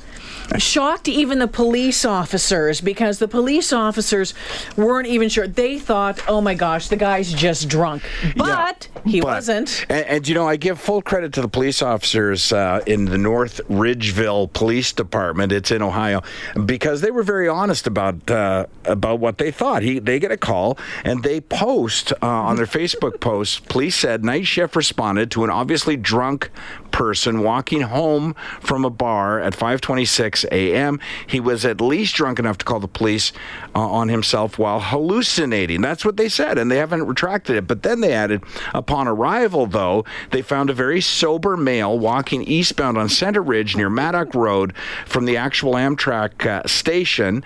shocked 0.59 1.09
even 1.09 1.39
the 1.39 1.49
police 1.49 2.05
officers 2.05 2.81
because 2.81 3.19
the 3.19 3.29
police 3.29 3.73
officers 3.73 4.35
weren't 4.77 5.07
even 5.07 5.29
sure. 5.29 5.47
They 5.47 5.79
thought, 5.79 6.21
"Oh 6.29 6.41
my 6.41 6.55
gosh, 6.55 6.89
the 6.89 6.97
guy's 6.97 7.33
just 7.33 7.69
drunk." 7.69 8.03
But 8.37 8.89
he 9.05 9.21
But- 9.21 9.29
wasn't. 9.29 9.87
And, 9.89 10.07
and, 10.07 10.29
you 10.29 10.35
know, 10.35 10.47
I 10.47 10.57
give 10.57 10.81
full 10.81 11.03
credit 11.03 11.33
to 11.35 11.43
the 11.43 11.49
police 11.49 11.83
officers 11.83 12.53
uh, 12.53 12.81
in 12.87 13.07
the 13.07 13.19
North 13.19 13.61
Ridgeville 13.69 14.53
Police 14.53 14.93
Department. 14.93 15.53
It's 15.53 15.71
in 15.71 15.83
Ohio 15.83 16.23
because 16.67 17.01
they 17.01 17.11
were 17.11 17.23
very 17.23 17.49
honest 17.49 17.87
about 17.87 18.31
uh, 18.31 18.67
about 18.85 19.21
what 19.21 19.39
they 19.39 19.51
thought. 19.51 19.83
He 19.83 19.99
they 19.99 20.19
get 20.19 20.33
a 20.33 20.37
call 20.37 20.79
and 21.05 21.23
they 21.23 21.41
post 21.41 22.13
uh, 22.23 22.27
on 22.27 22.57
their 22.57 22.67
Facebook 22.67 23.21
post. 23.21 23.69
Police 23.69 23.97
said 23.97 24.25
night 24.25 24.47
shift 24.47 24.77
responded 24.77 25.31
to 25.33 25.45
an 25.45 25.51
obviously 25.51 25.97
drunk 25.97 26.51
person 26.91 27.43
walking 27.43 27.83
home 27.83 28.35
from 28.61 28.85
a 28.85 28.91
bar 28.91 29.41
at 29.41 29.55
5:26 29.55 30.45
a.m. 30.51 31.01
He 31.27 31.41
was 31.41 31.65
at 31.65 31.81
least 31.81 32.15
drunk 32.15 32.39
enough 32.39 32.59
to 32.59 32.65
call 32.65 32.81
the 32.81 32.89
police 32.89 33.33
uh, 33.75 33.81
on 33.81 34.09
himself 34.09 34.59
while 34.59 34.81
hallucinating. 34.81 35.81
That's 35.81 36.05
what 36.05 36.17
they 36.17 36.29
said, 36.29 36.59
and 36.59 36.71
they 36.71 36.77
haven't 36.77 37.07
retracted 37.07 37.57
it. 37.57 37.67
But 37.67 37.83
then 37.83 38.01
they 38.01 38.13
added, 38.13 38.43
upon 38.75 39.09
arrival, 39.09 39.67
though, 39.67 40.05
they 40.31 40.43
found 40.43 40.71
a 40.71 40.75
very 40.75 41.01
sober 41.01 41.57
male 41.57 41.99
walking 41.99 42.43
eastbound 42.43 42.99
on 42.99 43.09
Center 43.09 43.43
Ridge 43.43 43.77
near 43.77 43.91
Maddock 43.91 44.35
Road 44.35 44.75
from 45.07 45.25
the 45.25 45.37
actual 45.37 45.75
Amtrak 45.75 46.47
uh, 46.47 46.67
station. 46.67 47.45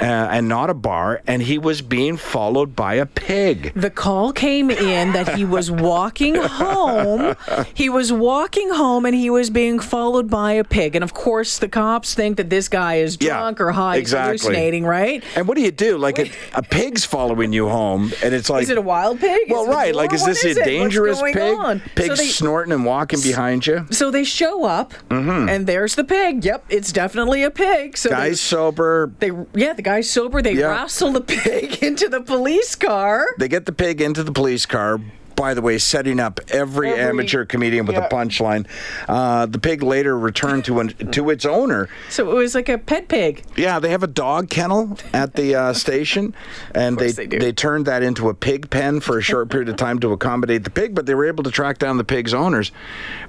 Uh, 0.00 0.04
and 0.04 0.48
not 0.48 0.70
a 0.70 0.74
bar, 0.74 1.22
and 1.26 1.42
he 1.42 1.58
was 1.58 1.80
being 1.82 2.16
followed 2.16 2.74
by 2.76 2.94
a 2.94 3.06
pig. 3.06 3.72
The 3.74 3.90
call 3.90 4.32
came 4.32 4.70
in 4.70 5.12
that 5.12 5.36
he 5.36 5.44
was 5.44 5.70
walking 5.70 6.34
home. 6.34 7.36
He 7.74 7.88
was 7.88 8.12
walking 8.12 8.70
home 8.70 9.04
and 9.06 9.14
he 9.14 9.30
was 9.30 9.50
being 9.50 9.78
followed 9.78 10.28
by 10.30 10.52
a 10.52 10.64
pig. 10.64 10.94
And 10.94 11.02
of 11.04 11.14
course, 11.14 11.58
the 11.58 11.68
cops 11.68 12.14
think 12.14 12.36
that 12.36 12.50
this 12.50 12.68
guy 12.68 12.96
is 12.96 13.16
Yeah, 13.20 13.38
drunk 13.38 13.60
or 13.60 13.72
high, 13.72 13.96
exactly. 13.96 14.38
hallucinating, 14.38 14.84
right? 14.84 15.22
And 15.36 15.46
what 15.48 15.56
do 15.56 15.62
you 15.62 15.70
do? 15.70 15.96
Like 15.98 16.18
a, 16.18 16.30
a 16.54 16.62
pig's 16.62 17.04
following 17.04 17.52
you 17.52 17.68
home, 17.68 18.12
and 18.22 18.34
it's 18.34 18.50
like 18.50 18.62
Is 18.64 18.70
it 18.70 18.78
a 18.78 18.82
wild 18.82 19.20
pig? 19.20 19.50
Well, 19.50 19.66
right. 19.66 19.94
Like, 19.94 20.12
is 20.12 20.24
this 20.24 20.44
is 20.44 20.56
a 20.56 20.60
it? 20.60 20.64
Dangerous 20.64 21.20
going 21.20 21.34
pig? 21.34 21.58
on? 21.58 21.80
Pig 21.94 22.06
So 22.08 22.14
they- 22.16 22.28
snorting 22.28 22.72
and 22.72 22.84
walking 22.84 23.20
behind 23.20 23.66
you. 23.66 23.86
So 23.90 24.10
they 24.10 24.24
show 24.24 24.64
up, 24.64 24.92
Mm-hmm. 25.10 25.48
and 25.48 25.66
there's 25.66 25.94
the 25.94 26.04
pig. 26.04 26.44
Yep, 26.44 26.64
it's 26.68 26.90
definitely 26.92 27.42
a 27.42 27.50
pig. 27.50 27.96
So 27.96 28.10
Guy's 28.10 28.40
sober. 28.40 29.12
they, 29.20 29.30
they, 29.30 29.44
yeah, 29.54 29.72
the 29.72 29.82
guy's 29.84 30.10
sober. 30.10 30.42
They 30.42 30.54
Yeah. 30.54 30.68
wrestle 30.68 31.12
the 31.12 31.20
pig 31.34 31.82
into 31.82 32.08
the 32.08 32.20
police 32.20 32.74
car. 32.74 33.26
They 33.38 33.48
get 33.48 33.66
the 33.66 33.72
pig 33.72 34.00
into 34.00 34.22
the 34.24 34.32
police 34.32 34.66
car. 34.66 35.00
By 35.36 35.54
the 35.54 35.62
way, 35.62 35.78
setting 35.78 36.20
up 36.20 36.40
every, 36.48 36.90
Every- 36.90 37.02
amateur 37.02 37.44
comedian 37.44 37.86
with 37.86 37.96
yeah. 37.96 38.06
a 38.06 38.08
punchline. 38.08 38.66
Uh, 39.08 39.46
the 39.46 39.58
pig 39.58 39.82
later 39.82 40.18
returned 40.18 40.64
to 40.66 40.80
an, 40.80 40.88
to 41.12 41.30
its 41.30 41.44
owner. 41.44 41.88
So 42.08 42.30
it 42.30 42.34
was 42.34 42.54
like 42.54 42.68
a 42.68 42.78
pet 42.78 43.08
pig. 43.08 43.42
Yeah, 43.56 43.78
they 43.80 43.90
have 43.90 44.02
a 44.02 44.06
dog 44.08 44.48
kennel 44.50 44.96
at 45.12 45.34
the 45.34 45.54
uh, 45.54 45.72
station, 45.72 46.34
and 46.74 46.98
they 46.98 47.12
course 47.12 47.28
they 47.40 47.52
turned 47.52 47.86
that 47.86 48.02
into 48.02 48.28
a 48.28 48.34
pig 48.34 48.70
pen 48.70 49.00
for 49.00 49.18
a 49.18 49.22
short 49.22 49.50
period 49.50 49.68
of 49.68 49.76
time 49.76 49.98
to 50.00 50.12
accommodate 50.12 50.64
the 50.64 50.70
pig. 50.70 50.94
But 50.94 51.06
they 51.06 51.14
were 51.14 51.26
able 51.26 51.42
to 51.44 51.50
track 51.50 51.78
down 51.78 51.96
the 51.96 52.04
pig's 52.04 52.32
owners. 52.32 52.70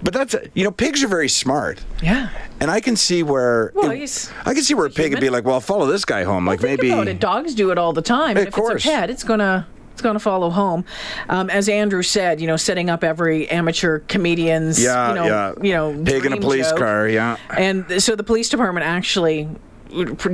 But 0.03 0.13
that's 0.13 0.35
you 0.53 0.63
know, 0.63 0.71
pigs 0.71 1.03
are 1.03 1.07
very 1.07 1.29
smart. 1.29 1.83
Yeah. 2.03 2.29
And 2.59 2.69
I 2.71 2.79
can 2.81 2.95
see 2.95 3.23
where 3.23 3.71
Well, 3.75 3.91
it- 3.91 3.97
he's- 3.97 4.31
I 4.45 4.53
can 4.53 4.63
see 4.63 4.73
where 4.73 4.85
a 4.85 4.89
pig 4.89 5.11
would 5.11 5.21
be 5.21 5.29
like, 5.29 5.43
well, 5.45 5.59
follow 5.59 5.87
this 5.87 6.05
guy 6.05 6.23
home. 6.23 6.45
like 6.45 6.61
Think 6.61 6.81
maybe 6.81 7.09
it. 7.09 7.19
Dogs 7.19 7.55
do 7.55 7.71
it 7.71 7.77
all 7.77 7.93
the 7.93 8.01
time. 8.01 8.37
Of 8.37 8.47
if 8.47 8.53
course. 8.53 8.75
it's 8.75 8.85
a 8.85 8.89
pet, 8.89 9.09
it's 9.09 9.23
gonna 9.23 9.67
it's 9.95 10.01
gonna 10.01 10.19
follow 10.19 10.49
home. 10.49 10.83
Um, 11.29 11.49
as 11.49 11.69
Andrew 11.69 12.03
said, 12.03 12.41
you 12.41 12.47
know, 12.47 12.57
setting 12.57 12.89
up 12.89 13.01
every 13.01 13.47
amateur 13.49 13.99
comedian's 13.99 14.83
Yeah, 14.83 15.07
you 15.09 15.15
know, 15.15 15.25
yeah. 15.25 15.53
you 15.61 15.71
know, 15.71 16.03
Pig 16.03 16.25
in 16.25 16.33
a 16.33 16.37
police 16.37 16.67
joke. 16.69 16.79
car, 16.79 17.07
yeah. 17.07 17.37
And 17.57 18.03
so 18.03 18.13
the 18.17 18.23
police 18.23 18.49
department 18.49 18.85
actually 18.85 19.47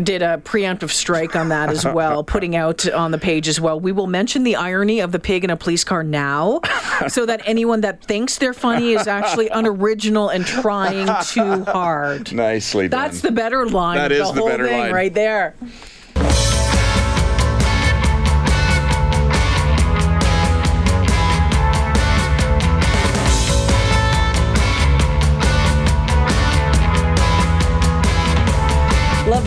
did 0.01 0.23
a 0.23 0.39
preemptive 0.43 0.89
strike 0.89 1.35
on 1.35 1.49
that 1.49 1.69
as 1.69 1.85
well, 1.85 2.23
putting 2.35 2.55
out 2.55 2.89
on 2.89 3.11
the 3.11 3.19
page 3.19 3.47
as 3.47 3.61
well. 3.61 3.79
We 3.79 3.91
will 3.91 4.07
mention 4.07 4.43
the 4.43 4.55
irony 4.55 4.99
of 5.01 5.11
the 5.11 5.19
pig 5.19 5.43
in 5.43 5.51
a 5.51 5.57
police 5.57 5.83
car 5.83 6.01
now, 6.03 6.61
so 7.07 7.27
that 7.27 7.41
anyone 7.45 7.81
that 7.81 8.03
thinks 8.03 8.39
they're 8.39 8.53
funny 8.55 8.93
is 8.93 9.05
actually 9.05 9.49
unoriginal 9.49 10.29
and 10.29 10.43
trying 10.43 11.05
too 11.25 11.63
hard. 11.71 12.33
nicely 12.33 12.87
done. 12.87 12.99
That's 12.99 13.21
the 13.21 13.29
better 13.31 13.67
line. 13.67 13.97
That 13.97 14.11
is 14.11 14.27
the 14.29 14.33
the 14.33 14.39
whole 14.39 14.49
better 14.49 14.67
thing 14.67 14.79
line. 14.79 14.91
right 14.93 15.13
there. 15.13 15.53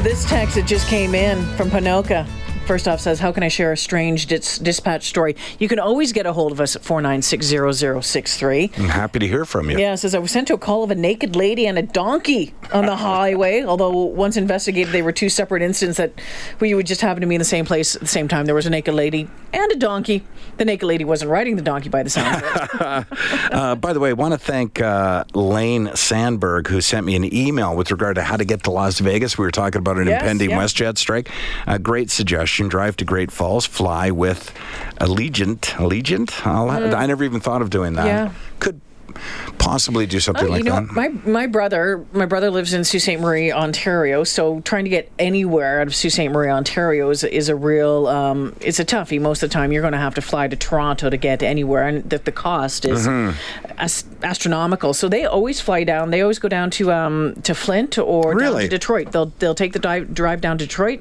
This 0.04 0.26
text 0.26 0.56
that 0.56 0.66
just 0.66 0.86
came 0.86 1.14
in 1.14 1.42
from 1.56 1.70
Ponoka. 1.70 2.28
First 2.66 2.88
off, 2.88 2.98
says, 2.98 3.20
How 3.20 3.30
can 3.30 3.42
I 3.42 3.48
share 3.48 3.72
a 3.72 3.76
strange 3.76 4.24
dis- 4.24 4.58
dispatch 4.58 5.06
story? 5.06 5.36
You 5.58 5.68
can 5.68 5.78
always 5.78 6.12
get 6.12 6.24
a 6.24 6.32
hold 6.32 6.50
of 6.50 6.60
us 6.62 6.74
at 6.74 6.82
4960063. 6.82 8.78
I'm 8.78 8.88
happy 8.88 9.18
to 9.18 9.28
hear 9.28 9.44
from 9.44 9.68
you. 9.68 9.78
Yeah, 9.78 9.94
says 9.96 10.14
I 10.14 10.18
was 10.18 10.30
sent 10.30 10.48
to 10.48 10.54
a 10.54 10.58
call 10.58 10.82
of 10.82 10.90
a 10.90 10.94
naked 10.94 11.36
lady 11.36 11.66
and 11.66 11.76
a 11.76 11.82
donkey 11.82 12.54
on 12.72 12.86
the 12.86 12.96
highway. 12.96 13.62
Although 13.64 13.90
once 13.90 14.38
investigated, 14.38 14.94
they 14.94 15.02
were 15.02 15.12
two 15.12 15.28
separate 15.28 15.60
incidents 15.60 15.98
that 15.98 16.12
we 16.58 16.72
would 16.74 16.86
just 16.86 17.02
happen 17.02 17.20
to 17.20 17.26
be 17.26 17.34
in 17.34 17.38
the 17.38 17.44
same 17.44 17.66
place 17.66 17.96
at 17.96 18.00
the 18.00 18.08
same 18.08 18.28
time. 18.28 18.46
There 18.46 18.54
was 18.54 18.64
a 18.64 18.70
naked 18.70 18.94
lady 18.94 19.28
and 19.52 19.70
a 19.72 19.76
donkey. 19.76 20.24
The 20.56 20.64
naked 20.64 20.86
lady 20.88 21.04
wasn't 21.04 21.30
riding 21.32 21.56
the 21.56 21.62
donkey 21.62 21.90
by 21.90 22.02
the 22.02 22.10
sound 22.10 22.42
of 22.42 22.44
it. 22.44 23.18
Uh, 23.54 23.74
by 23.76 23.92
the 23.92 24.00
way, 24.00 24.10
I 24.10 24.14
want 24.14 24.32
to 24.32 24.38
thank 24.38 24.80
uh, 24.80 25.24
Lane 25.34 25.90
Sandberg, 25.94 26.66
who 26.68 26.80
sent 26.80 27.06
me 27.06 27.14
an 27.14 27.32
email 27.32 27.76
with 27.76 27.90
regard 27.90 28.16
to 28.16 28.22
how 28.22 28.36
to 28.36 28.44
get 28.44 28.64
to 28.64 28.70
Las 28.70 28.98
Vegas. 28.98 29.38
We 29.38 29.44
were 29.44 29.50
talking 29.52 29.78
about 29.78 29.98
an 29.98 30.06
Yes, 30.08 30.22
impending 30.22 30.50
yeah. 30.50 30.58
WestJet 30.58 30.98
strike. 30.98 31.30
A 31.66 31.78
great 31.78 32.10
suggestion. 32.10 32.53
Drive 32.62 32.96
to 32.98 33.04
Great 33.04 33.30
Falls, 33.30 33.66
fly 33.66 34.10
with 34.10 34.52
Allegiant. 35.00 35.60
Allegiant? 35.76 36.46
I'll, 36.46 36.70
I 36.70 37.06
never 37.06 37.24
even 37.24 37.40
thought 37.40 37.62
of 37.62 37.70
doing 37.70 37.94
that. 37.94 38.04
Mm. 38.04 38.08
Yeah. 38.08 38.32
Could 38.60 38.80
possibly 39.58 40.06
do 40.06 40.20
something 40.20 40.46
Oh, 40.46 40.50
like 40.50 40.64
you 40.64 40.70
know, 40.70 40.80
that. 40.80 40.92
my 40.92 41.08
my 41.08 41.46
brother, 41.46 42.04
my 42.12 42.26
brother 42.26 42.50
lives 42.50 42.72
in 42.74 42.84
Sault 42.84 43.02
Ste. 43.02 43.18
Marie, 43.20 43.52
Ontario. 43.52 44.24
So 44.24 44.60
trying 44.60 44.84
to 44.84 44.90
get 44.90 45.10
anywhere 45.18 45.80
out 45.80 45.86
of 45.86 45.94
Sault 45.94 46.12
Ste. 46.12 46.30
Marie, 46.30 46.50
Ontario, 46.50 47.10
is 47.10 47.24
is 47.24 47.48
a 47.48 47.56
real, 47.56 48.06
um, 48.06 48.54
it's 48.60 48.78
a 48.80 48.84
toughie. 48.84 49.20
Most 49.20 49.42
of 49.42 49.50
the 49.50 49.54
time, 49.54 49.72
you're 49.72 49.82
going 49.82 49.92
to 49.92 49.98
have 49.98 50.14
to 50.16 50.22
fly 50.22 50.48
to 50.48 50.56
Toronto 50.56 51.10
to 51.10 51.16
get 51.16 51.42
anywhere, 51.42 51.86
and 51.86 52.08
that 52.10 52.24
the 52.24 52.32
cost 52.32 52.84
is 52.84 53.06
Mm-hmm. 53.06 53.36
as- 53.78 54.04
astronomical. 54.22 54.94
So 54.94 55.08
they 55.08 55.24
always 55.24 55.60
fly 55.60 55.84
down. 55.84 56.10
They 56.10 56.22
always 56.22 56.38
go 56.38 56.48
down 56.48 56.70
to 56.72 56.92
um, 56.92 57.34
to 57.44 57.54
Flint 57.54 57.98
or 57.98 58.34
Really? 58.34 58.64
to 58.64 58.68
Detroit. 58.68 59.12
They'll 59.12 59.32
they'll 59.38 59.54
take 59.54 59.72
the 59.72 59.78
drive, 59.78 60.14
drive 60.14 60.40
down 60.40 60.58
to 60.58 60.66
Detroit, 60.66 61.00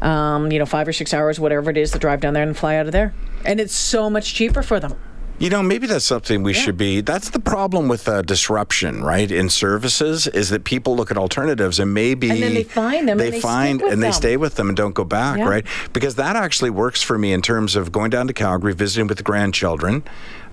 um, 0.00 0.50
you 0.52 0.58
know, 0.58 0.66
five 0.66 0.86
or 0.88 0.92
six 0.92 1.12
hours, 1.12 1.38
whatever 1.40 1.70
it 1.70 1.76
is, 1.76 1.90
to 1.92 1.98
drive 1.98 2.20
down 2.20 2.34
there 2.34 2.42
and 2.42 2.56
fly 2.56 2.76
out 2.76 2.86
of 2.86 2.92
there. 2.92 3.12
And 3.44 3.58
it's 3.60 3.74
so 3.74 4.08
much 4.10 4.34
cheaper 4.34 4.62
for 4.62 4.78
them. 4.80 4.94
You 5.40 5.48
know, 5.48 5.62
maybe 5.62 5.86
that's 5.86 6.04
something 6.04 6.42
we 6.42 6.52
should 6.52 6.76
be. 6.76 7.00
That's 7.00 7.30
the 7.30 7.40
problem 7.40 7.88
with 7.88 8.06
uh, 8.06 8.20
disruption, 8.20 9.02
right? 9.02 9.30
In 9.30 9.48
services, 9.48 10.26
is 10.26 10.50
that 10.50 10.64
people 10.64 10.94
look 10.94 11.10
at 11.10 11.16
alternatives 11.16 11.80
and 11.80 11.94
maybe 11.94 12.28
And 12.28 12.42
then 12.42 12.52
they 12.52 12.62
find 12.62 13.08
them 13.08 13.12
and 13.18 13.20
They 13.20 13.30
they 13.30 13.38
stick 13.38 13.42
find 13.42 13.80
and 13.80 14.02
they 14.02 14.12
stay 14.12 14.36
with 14.36 14.56
them 14.56 14.68
and 14.68 14.76
don't 14.76 14.94
go 14.94 15.02
back, 15.02 15.38
Yeah. 15.38 15.48
right? 15.48 15.64
Because 15.94 16.16
that 16.16 16.36
actually 16.36 16.68
works 16.68 17.00
for 17.02 17.16
me 17.16 17.32
in 17.32 17.40
terms 17.40 17.74
of 17.74 17.90
going 17.90 18.10
down 18.10 18.26
to 18.26 18.34
Calgary, 18.34 18.74
visiting 18.74 19.06
with 19.06 19.16
the 19.16 19.22
grandchildren, 19.24 20.02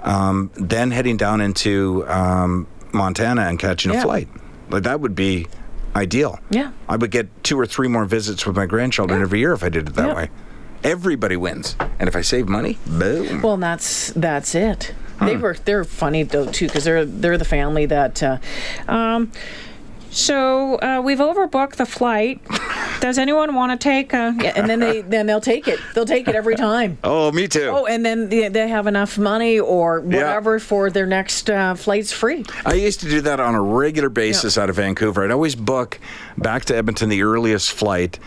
um, 0.03 0.51
then 0.55 0.91
heading 0.91 1.17
down 1.17 1.41
into 1.41 2.05
um, 2.07 2.65
Montana 2.93 3.41
and 3.41 3.59
catching 3.59 3.91
Yeah. 3.91 3.99
a 3.99 4.03
flight. 4.03 4.29
Like 4.69 4.83
that 4.83 5.01
would 5.01 5.15
be 5.15 5.47
ideal. 5.97 6.39
Yeah. 6.49 6.71
I 6.87 6.95
would 6.95 7.11
get 7.11 7.27
two 7.43 7.59
or 7.59 7.65
three 7.65 7.89
more 7.89 8.05
visits 8.05 8.45
with 8.45 8.55
my 8.55 8.65
grandchildren 8.65 9.19
Yeah. 9.19 9.23
every 9.25 9.39
year 9.39 9.51
if 9.51 9.63
I 9.65 9.69
did 9.69 9.89
it 9.89 9.95
that 9.95 10.07
Yeah. 10.07 10.15
way. 10.15 10.29
Everybody 10.83 11.35
wins, 11.37 11.75
and 11.99 12.07
if 12.07 12.15
I 12.15 12.21
save 12.21 12.47
money, 12.47 12.77
boom. 12.85 13.41
Well, 13.41 13.57
that's 13.57 14.11
that's 14.13 14.55
it. 14.55 14.93
They 15.19 15.33
Hmm. 15.35 15.41
were 15.41 15.55
they're 15.65 15.83
funny 15.83 16.23
though 16.23 16.45
too 16.45 16.67
because 16.67 16.83
they're 16.83 17.03
they're 17.05 17.37
the 17.37 17.45
family 17.45 17.85
that. 17.87 18.21
Uh, 18.23 18.37
um, 18.87 19.31
so 20.09 20.75
uh, 20.79 21.01
we've 21.03 21.17
overbooked 21.19 21.75
the 21.75 21.85
flight. 21.85 22.39
Does 23.01 23.17
anyone 23.19 23.53
want 23.53 23.79
to 23.79 23.83
take? 23.83 24.13
A, 24.13 24.33
yeah, 24.39 24.53
and 24.55 24.69
then 24.69 24.79
they 24.79 25.01
then 25.01 25.25
they'll 25.25 25.41
take 25.41 25.67
it. 25.67 25.79
They'll 25.93 26.05
take 26.05 26.27
it 26.27 26.33
every 26.35 26.55
time. 26.69 26.97
Oh, 27.03 27.31
me 27.31 27.47
too. 27.47 27.65
Oh, 27.71 27.85
and 27.85 28.05
then 28.05 28.29
they, 28.29 28.47
they 28.47 28.67
have 28.69 28.87
enough 28.87 29.17
money 29.17 29.59
or 29.59 29.99
whatever 29.99 30.59
for 30.59 30.89
their 30.89 31.05
next 31.05 31.49
uh, 31.49 31.75
flights 31.75 32.11
free. 32.13 32.45
I 32.65 32.73
used 32.75 33.01
to 33.01 33.09
do 33.09 33.21
that 33.21 33.39
on 33.39 33.53
a 33.53 33.61
regular 33.61 34.09
basis 34.09 34.57
out 34.57 34.69
of 34.69 34.77
Vancouver. 34.77 35.23
I'd 35.25 35.31
always 35.31 35.55
book 35.55 35.99
back 36.37 36.65
to 36.65 36.75
Edmonton 36.75 37.09
the 37.09 37.21
earliest 37.23 37.71
flight, 37.73 38.17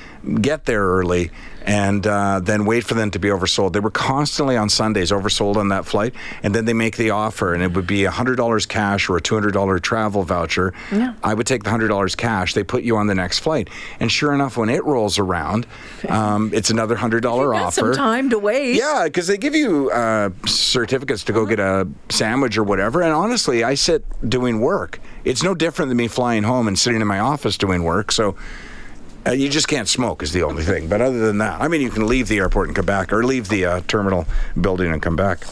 get 0.40 0.66
there 0.66 0.82
early, 0.84 1.30
and 1.70 2.04
uh, 2.04 2.40
then 2.42 2.64
wait 2.64 2.82
for 2.82 2.94
them 2.94 3.12
to 3.12 3.20
be 3.20 3.28
oversold. 3.28 3.74
They 3.74 3.78
were 3.78 3.92
constantly 3.92 4.56
on 4.56 4.68
Sundays 4.68 5.12
oversold 5.12 5.54
on 5.54 5.68
that 5.68 5.86
flight, 5.86 6.12
and 6.42 6.52
then 6.52 6.64
they 6.64 6.72
make 6.72 6.96
the 6.96 7.10
offer, 7.10 7.54
and 7.54 7.62
it 7.62 7.72
would 7.74 7.86
be 7.86 8.02
$100 8.02 8.68
cash 8.68 9.08
or 9.08 9.16
a 9.16 9.20
$200 9.20 9.80
travel 9.80 10.24
voucher. 10.24 10.74
Yeah. 10.90 11.14
I 11.22 11.32
would 11.32 11.46
take 11.46 11.62
the 11.62 11.70
$100 11.70 12.16
cash. 12.16 12.54
They 12.54 12.64
put 12.64 12.82
you 12.82 12.96
on 12.96 13.06
the 13.06 13.14
next 13.14 13.38
flight. 13.38 13.70
And 14.00 14.10
sure 14.10 14.34
enough, 14.34 14.56
when 14.56 14.68
it 14.68 14.84
rolls 14.84 15.16
around, 15.20 15.64
um, 16.08 16.50
it's 16.52 16.70
another 16.70 16.96
$100 16.96 17.22
Got 17.22 17.54
offer. 17.54 17.70
some 17.70 17.94
time 17.94 18.30
to 18.30 18.38
waste. 18.40 18.76
Yeah, 18.80 19.04
because 19.04 19.28
they 19.28 19.38
give 19.38 19.54
you 19.54 19.92
uh, 19.92 20.30
certificates 20.46 21.22
to 21.24 21.32
go 21.32 21.46
get 21.46 21.60
a 21.60 21.86
sandwich 22.08 22.58
or 22.58 22.64
whatever. 22.64 23.00
And 23.00 23.12
honestly, 23.12 23.62
I 23.62 23.74
sit 23.74 24.04
doing 24.28 24.60
work. 24.60 24.98
It's 25.24 25.44
no 25.44 25.54
different 25.54 25.90
than 25.90 25.98
me 25.98 26.08
flying 26.08 26.42
home 26.42 26.66
and 26.66 26.76
sitting 26.76 27.00
in 27.00 27.06
my 27.06 27.20
office 27.20 27.56
doing 27.56 27.84
work. 27.84 28.10
So 28.10 28.34
uh, 29.26 29.32
you 29.32 29.48
just 29.48 29.68
can't 29.68 29.88
smoke 29.88 30.22
is 30.22 30.32
the 30.32 30.42
only 30.42 30.62
thing. 30.62 30.88
But 30.88 31.00
other 31.00 31.18
than 31.18 31.38
that, 31.38 31.60
I 31.60 31.68
mean, 31.68 31.80
you 31.80 31.90
can 31.90 32.06
leave 32.06 32.28
the 32.28 32.38
airport 32.38 32.68
and 32.68 32.76
come 32.76 32.86
back, 32.86 33.12
or 33.12 33.24
leave 33.24 33.48
the 33.48 33.64
uh, 33.64 33.80
terminal 33.86 34.26
building 34.60 34.92
and 34.92 35.02
come 35.02 35.16
back. 35.16 35.44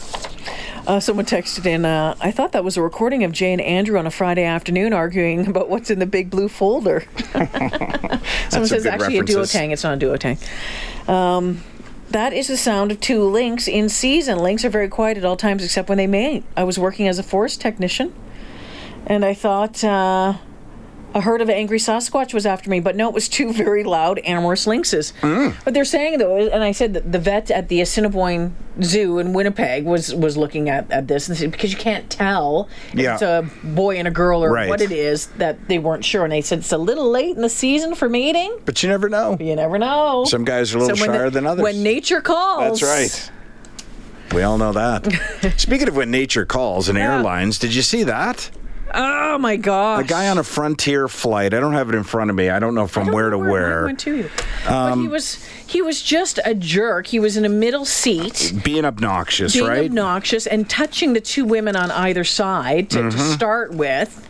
Uh, 0.87 0.99
someone 0.99 1.25
texted 1.25 1.65
in. 1.67 1.85
Uh, 1.85 2.15
I 2.19 2.31
thought 2.31 2.51
that 2.53 2.63
was 2.63 2.75
a 2.75 2.81
recording 2.81 3.23
of 3.23 3.31
Jay 3.31 3.53
and 3.53 3.61
Andrew 3.61 3.99
on 3.99 4.07
a 4.07 4.11
Friday 4.11 4.43
afternoon 4.43 4.91
arguing 4.91 5.47
about 5.47 5.69
what's 5.69 5.91
in 5.91 5.99
the 5.99 6.07
big 6.07 6.31
blue 6.31 6.49
folder. 6.49 7.03
Someone 8.49 8.67
says 8.67 8.87
actually 8.87 9.19
references. 9.19 9.53
a 9.53 9.57
duotang. 9.59 9.71
It's 9.71 9.83
not 9.83 10.01
a 10.01 10.05
duotang. 10.05 11.07
Um, 11.07 11.63
that 12.09 12.33
is 12.33 12.47
the 12.47 12.57
sound 12.57 12.91
of 12.91 12.99
two 12.99 13.23
lynx 13.23 13.67
in 13.67 13.87
season. 13.87 14.39
Lynx 14.39 14.65
are 14.65 14.69
very 14.69 14.87
quiet 14.87 15.17
at 15.17 15.25
all 15.25 15.37
times 15.37 15.63
except 15.63 15.89
when 15.89 15.99
they 15.99 16.07
mate. 16.07 16.43
I 16.57 16.63
was 16.63 16.79
working 16.79 17.07
as 17.07 17.19
a 17.19 17.23
forest 17.23 17.61
technician, 17.61 18.15
and 19.05 19.23
I 19.23 19.35
thought 19.35 19.83
uh, 19.83 20.37
a 21.13 21.21
herd 21.21 21.41
of 21.41 21.49
angry 21.49 21.79
Sasquatch 21.79 22.33
was 22.33 22.45
after 22.45 22.69
me, 22.69 22.79
but 22.79 22.95
no, 22.95 23.07
it 23.09 23.13
was 23.15 23.27
two 23.27 23.51
very 23.51 23.83
loud, 23.83 24.19
amorous 24.25 24.65
lynxes. 24.67 25.11
Mm. 25.21 25.55
But 25.65 25.73
they're 25.73 25.83
saying 25.85 26.19
though, 26.19 26.37
and 26.37 26.63
I 26.63 26.71
said 26.71 26.93
that 26.93 27.11
the 27.11 27.19
vet 27.19 27.49
at 27.49 27.67
the 27.67 27.81
Assiniboine 27.81 28.53
Zoo 28.83 29.17
in 29.19 29.33
Winnipeg 29.33 29.85
was 29.85 30.13
was 30.13 30.37
looking 30.37 30.69
at, 30.69 30.89
at 30.91 31.07
this 31.07 31.27
and 31.27 31.37
said, 31.37 31.51
because 31.51 31.71
you 31.71 31.77
can't 31.79 32.09
tell 32.09 32.69
if 32.93 32.99
Yeah. 32.99 33.13
it's 33.13 33.21
a 33.23 33.49
boy 33.63 33.97
and 33.97 34.07
a 34.07 34.11
girl 34.11 34.43
or 34.43 34.51
Right. 34.51 34.69
what 34.69 34.81
it 34.81 34.91
is 34.91 35.27
that 35.37 35.67
they 35.67 35.79
weren't 35.79 36.05
sure, 36.05 36.23
and 36.23 36.31
they 36.31 36.41
said 36.41 36.59
it's 36.59 36.71
a 36.71 36.77
little 36.77 37.09
late 37.09 37.35
in 37.35 37.41
the 37.41 37.49
season 37.49 37.95
for 37.95 38.07
mating. 38.07 38.55
But 38.65 38.81
you 38.83 38.89
never 38.89 39.09
know. 39.09 39.35
You 39.39 39.55
never 39.55 39.77
know. 39.79 40.25
Some 40.27 40.45
guys 40.45 40.73
are 40.73 40.77
a 40.77 40.81
little 40.81 40.95
the- 40.95 41.05
shyer 41.05 41.29
than 41.29 41.45
others. 41.47 41.63
When 41.63 41.81
nature 41.83 42.21
calls. 42.21 42.79
That's 42.79 42.83
right. 42.83 43.31
We 44.31 44.43
all 44.43 44.59
know 44.59 44.71
that. 44.73 45.11
Speaking 45.57 45.87
of 45.87 45.95
when 45.95 46.11
nature 46.11 46.45
calls 46.45 46.87
and 46.87 46.95
Yeah. 46.99 47.15
airlines, 47.15 47.57
did 47.57 47.73
you 47.73 47.81
see 47.81 48.03
that? 48.03 48.51
Oh 48.93 49.37
my 49.37 49.55
gosh. 49.55 50.03
A 50.05 50.07
guy 50.07 50.27
on 50.29 50.37
a 50.37 50.43
Frontier 50.43 51.07
flight. 51.07 51.53
I 51.53 51.59
don't 51.59 51.73
have 51.73 51.89
it 51.89 51.95
in 51.95 52.03
front 52.03 52.29
of 52.29 52.35
me. 52.35 52.49
I 52.49 52.59
don't 52.59 52.75
know 52.75 52.87
from 52.87 53.05
don't 53.05 53.15
where 53.15 53.29
know 53.31 53.37
to 53.37 53.49
where 53.49 53.51
where. 53.51 53.85
went 53.85 53.99
to 53.99 54.15
either. 54.19 54.29
but 54.65 54.95
he 54.97 55.07
was 55.07 55.43
he 55.67 55.81
was 55.81 56.01
just 56.01 56.39
a 56.45 56.53
jerk. 56.55 57.07
He 57.07 57.19
was 57.19 57.37
in 57.37 57.45
a 57.45 57.49
middle 57.49 57.85
seat. 57.85 58.53
Being 58.63 58.85
obnoxious, 58.85 59.53
being 59.53 59.65
right? 59.67 59.85
obnoxious 59.85 60.47
and 60.47 60.69
touching 60.69 61.13
the 61.13 61.21
two 61.21 61.45
women 61.45 61.75
on 61.75 61.91
either 61.91 62.23
side 62.23 62.89
to, 62.91 63.03
to 63.09 63.17
start 63.17 63.73
with. 63.73 64.25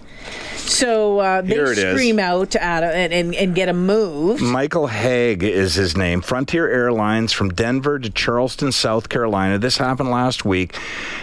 So 0.57 1.19
uh, 1.19 1.41
they 1.41 1.55
Mm-hmm. 1.55 1.71
It 1.71 1.77
is. 1.79 1.93
scream 1.95 2.19
out 2.19 2.55
at 2.55 2.83
and, 2.83 3.11
and, 3.11 3.33
and 3.35 3.55
get 3.55 3.69
him 3.69 3.85
moved. 3.87 4.41
Michael 4.43 4.87
Haig 4.87 5.41
is 5.43 5.73
his 5.75 5.97
name. 5.97 6.21
Frontier 6.21 6.69
Airlines 6.69 7.33
from 7.33 7.49
Denver 7.49 7.97
to 7.97 8.09
Charleston, 8.09 8.71
South 8.71 9.09
Carolina. 9.09 9.57
This 9.57 9.77
happened 9.77 10.11
last 10.11 10.45
week. 10.45 10.77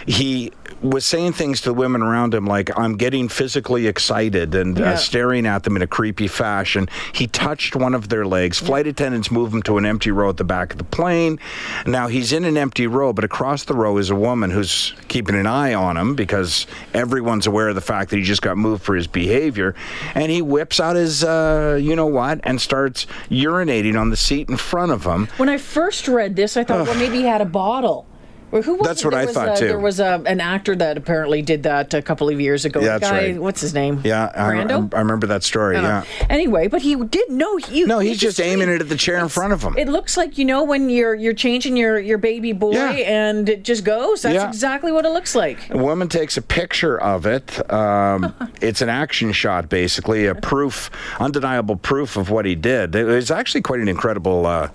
He 0.05 0.51
was 0.81 1.05
saying 1.05 1.33
things 1.33 1.61
to 1.61 1.69
the 1.69 1.73
women 1.73 2.01
around 2.01 2.33
him 2.33 2.45
like, 2.45 2.69
I'm 2.77 2.97
getting 2.97 3.29
physically 3.29 3.87
excited 3.87 4.53
and 4.53 4.77
Yeah. 4.77 4.91
uh, 4.91 4.95
staring 4.97 5.45
at 5.47 5.63
them 5.63 5.75
in 5.75 5.81
a 5.81 5.87
creepy 5.87 6.27
fashion. 6.27 6.87
He 7.13 7.25
touched 7.27 7.75
one 7.75 7.95
of 7.95 8.09
their 8.09 8.25
legs. 8.25 8.59
Flight 8.59 8.85
attendants 8.85 9.31
move 9.31 9.51
him 9.53 9.63
to 9.63 9.77
an 9.77 9.85
empty 9.85 10.11
row 10.11 10.29
at 10.29 10.37
the 10.37 10.43
back 10.43 10.73
of 10.73 10.77
the 10.77 10.83
plane. 10.83 11.39
Now 11.85 12.07
he's 12.07 12.31
in 12.31 12.45
an 12.45 12.57
empty 12.57 12.85
row, 12.85 13.11
but 13.11 13.23
across 13.23 13.63
the 13.63 13.73
row 13.73 13.97
is 13.97 14.09
a 14.09 14.15
woman 14.15 14.51
who's 14.51 14.93
keeping 15.07 15.35
an 15.35 15.47
eye 15.47 15.73
on 15.73 15.97
him 15.97 16.13
because 16.15 16.67
everyone's 16.93 17.47
aware 17.47 17.69
of 17.69 17.75
the 17.75 17.81
fact 17.81 18.11
that 18.11 18.17
he 18.17 18.23
just 18.23 18.41
got 18.41 18.57
moved 18.57 18.83
for 18.83 18.95
his 18.95 19.07
behavior. 19.07 19.73
And 20.13 20.31
he 20.31 20.41
whips 20.41 20.79
out 20.79 20.95
his, 20.95 21.23
uh, 21.23 21.79
you 21.81 21.95
know 21.95 22.05
what, 22.05 22.39
and 22.43 22.61
starts 22.61 23.07
urinating 23.31 23.99
on 23.99 24.09
the 24.11 24.17
seat 24.17 24.49
in 24.49 24.57
front 24.57 24.91
of 24.91 25.05
him. 25.05 25.27
When 25.37 25.49
I 25.49 25.57
first 25.57 26.07
read 26.07 26.35
this, 26.35 26.55
I 26.57 26.63
thought, 26.63 26.85
well, 26.85 26.95
maybe 26.97 27.17
he 27.17 27.23
had 27.23 27.41
a 27.41 27.45
bottle. 27.45 28.05
Was 28.49 28.65
That's 28.81 29.03
what 29.03 29.11
There 29.11 29.19
I 29.19 29.25
was 29.25 29.33
thought, 29.33 29.57
a- 29.57 29.59
too. 29.59 29.67
There 29.67 29.79
was 29.79 29.99
a, 29.99 30.23
an 30.25 30.39
actor 30.39 30.73
that 30.75 30.97
apparently 30.97 31.41
did 31.41 31.63
that 31.63 31.93
a 31.93 32.01
couple 32.01 32.29
of 32.29 32.39
years 32.39 32.63
ago. 32.63 32.79
Yeah, 32.79 32.97
that's 32.97 33.11
guy, 33.11 33.17
right. 33.17 33.41
What's 33.41 33.59
his 33.59 33.73
name? 33.73 34.01
Yeah, 34.05 34.31
I, 34.33 34.39
Brando? 34.53 34.93
I, 34.93 34.97
I 34.97 34.99
remember 35.01 35.27
that 35.27 35.43
story. 35.43 35.75
I 35.75 35.81
Yeah. 35.81 36.03
Anyway, 36.29 36.67
but 36.69 36.81
he 36.81 36.95
did 36.95 37.29
know. 37.29 37.57
He, 37.57 37.83
No, 37.83 37.99
he 37.99 38.09
he's 38.09 38.19
just 38.19 38.39
aiming 38.39 38.69
it 38.69 38.79
at 38.79 38.87
the 38.87 38.95
chair 38.95 39.17
in 39.17 39.27
front 39.27 39.51
of 39.51 39.61
him. 39.61 39.77
It 39.77 39.89
looks 39.89 40.15
like 40.15 40.37
you 40.37 40.45
know 40.45 40.63
when 40.63 40.89
you're 40.89 41.13
you're 41.13 41.33
changing 41.33 41.75
your 41.75 41.99
your 41.99 42.17
baby 42.17 42.53
boy 42.53 42.71
Yeah. 42.71 42.91
and 42.91 43.49
it 43.49 43.63
just 43.63 43.83
goes. 43.83 44.21
That's 44.21 44.35
Yeah. 44.35 44.47
exactly 44.47 44.93
what 44.93 45.03
it 45.05 45.09
looks 45.09 45.35
like. 45.35 45.69
A 45.69 45.77
woman 45.77 46.07
takes 46.07 46.37
a 46.37 46.41
picture 46.41 46.97
of 46.99 47.25
it. 47.25 47.69
Um, 47.71 48.33
it's 48.61 48.81
an 48.81 48.89
action 48.89 49.33
shot, 49.33 49.67
basically, 49.67 50.25
a 50.25 50.35
proof, 50.35 50.89
undeniable 51.19 51.75
proof 51.75 52.15
of 52.15 52.29
what 52.29 52.45
he 52.45 52.55
did. 52.55 52.95
It 52.95 53.03
was 53.03 53.29
actually 53.29 53.61
quite 53.61 53.81
an 53.81 53.89
incredible 53.89 54.45
uh, 54.45 54.69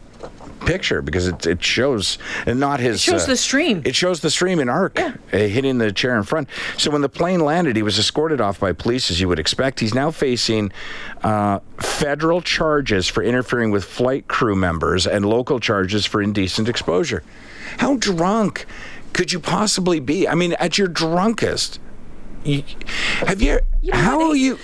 picture 0.64 1.02
because 1.02 1.26
it, 1.26 1.46
it 1.46 1.62
shows, 1.62 2.18
and 2.46 2.58
not 2.60 2.80
his. 2.80 2.96
It 2.96 3.00
shows 3.00 3.24
uh, 3.24 3.28
the 3.28 3.36
stream. 3.36 3.82
It 3.84 3.94
shows 3.94 4.20
the 4.20 4.30
stream 4.30 4.60
in 4.60 4.68
arc 4.68 4.98
uh, 4.98 5.12
hitting 5.30 5.78
the 5.78 5.92
chair 5.92 6.16
in 6.16 6.22
front. 6.22 6.48
So 6.78 6.90
when 6.90 7.02
the 7.02 7.08
plane 7.08 7.40
landed, 7.40 7.76
he 7.76 7.82
was 7.82 7.98
escorted 7.98 8.40
off 8.40 8.60
by 8.60 8.72
police, 8.72 9.10
as 9.10 9.20
you 9.20 9.28
would 9.28 9.38
expect. 9.38 9.80
He's 9.80 9.94
now 9.94 10.10
facing 10.10 10.72
uh, 11.22 11.60
federal 11.78 12.40
charges 12.40 13.08
for 13.08 13.22
interfering 13.22 13.70
with 13.70 13.84
flight 13.84 14.28
crew 14.28 14.56
members 14.56 15.06
and 15.06 15.24
local 15.24 15.60
charges 15.60 16.06
for 16.06 16.22
indecent 16.22 16.68
exposure. 16.68 17.22
How 17.78 17.96
drunk 17.96 18.66
could 19.12 19.32
you 19.32 19.40
possibly 19.40 20.00
be? 20.00 20.26
I 20.26 20.34
mean, 20.34 20.54
at 20.54 20.78
your 20.78 20.88
drunkest. 20.88 21.78
You, 22.44 22.64
have 23.20 23.40
you? 23.40 23.60
You 23.82 23.92
know 23.92 23.98
how 23.98 24.18
what, 24.18 24.26
will 24.28 24.36
you? 24.36 24.58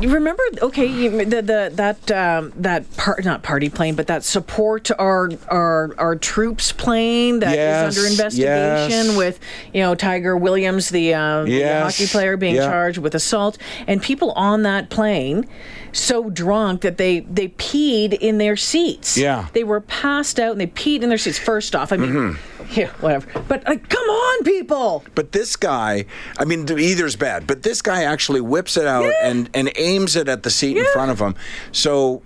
You 0.00 0.12
remember? 0.12 0.42
Okay, 0.60 0.86
you, 0.86 1.24
the 1.24 1.42
the 1.42 1.70
that 1.74 2.10
um, 2.10 2.52
that 2.56 2.96
part 2.96 3.24
not 3.24 3.42
party 3.42 3.68
plane, 3.68 3.94
but 3.94 4.06
that 4.06 4.24
support 4.24 4.90
our 4.98 5.30
our 5.48 5.94
our 5.98 6.16
troops 6.16 6.72
plane 6.72 7.40
that 7.40 7.50
is 7.50 7.56
Yes, 7.56 7.96
under 7.96 8.08
investigation 8.08 9.06
yes. 9.06 9.16
with 9.16 9.40
you 9.72 9.82
know 9.82 9.94
Tiger 9.94 10.36
Williams, 10.36 10.88
the, 10.88 11.14
uh, 11.14 11.44
the 11.44 11.80
hockey 11.82 12.06
player, 12.06 12.36
being 12.36 12.54
yeah. 12.56 12.66
charged 12.66 12.98
with 12.98 13.14
assault, 13.14 13.58
and 13.86 14.02
people 14.02 14.32
on 14.32 14.62
that 14.62 14.88
plane 14.90 15.46
so 15.92 16.30
drunk 16.30 16.80
that 16.80 16.96
they 16.96 17.20
they 17.20 17.48
peed 17.48 18.14
in 18.14 18.38
their 18.38 18.56
seats. 18.56 19.16
Yeah. 19.18 19.48
they 19.52 19.64
were 19.64 19.80
passed 19.80 20.40
out 20.40 20.52
and 20.52 20.60
they 20.60 20.66
peed 20.66 21.02
in 21.02 21.10
their 21.10 21.18
seats. 21.18 21.38
First 21.38 21.76
off, 21.76 21.92
I 21.92 21.96
mean, 21.98 22.12
Mm-hmm. 22.12 22.51
yeah, 22.76 22.88
whatever. 23.00 23.26
But 23.48 23.64
like, 23.66 23.88
come 23.88 24.08
on, 24.08 24.44
people. 24.44 25.04
But 25.14 25.32
this 25.32 25.56
guy, 25.56 26.06
I 26.38 26.44
mean, 26.44 26.68
either's 26.70 27.16
bad. 27.16 27.46
But 27.46 27.62
this 27.62 27.82
guy 27.82 28.04
actually 28.04 28.40
whips 28.40 28.76
it 28.76 28.86
out 28.86 29.04
Yeah. 29.04 29.12
and 29.30 29.50
and 29.54 29.70
aims 29.76 30.16
it 30.16 30.28
at 30.28 30.42
the 30.42 30.50
seat 30.50 30.76
in 30.76 30.84
front 30.92 31.10
of 31.10 31.18
him. 31.20 31.34
So. 31.72 32.22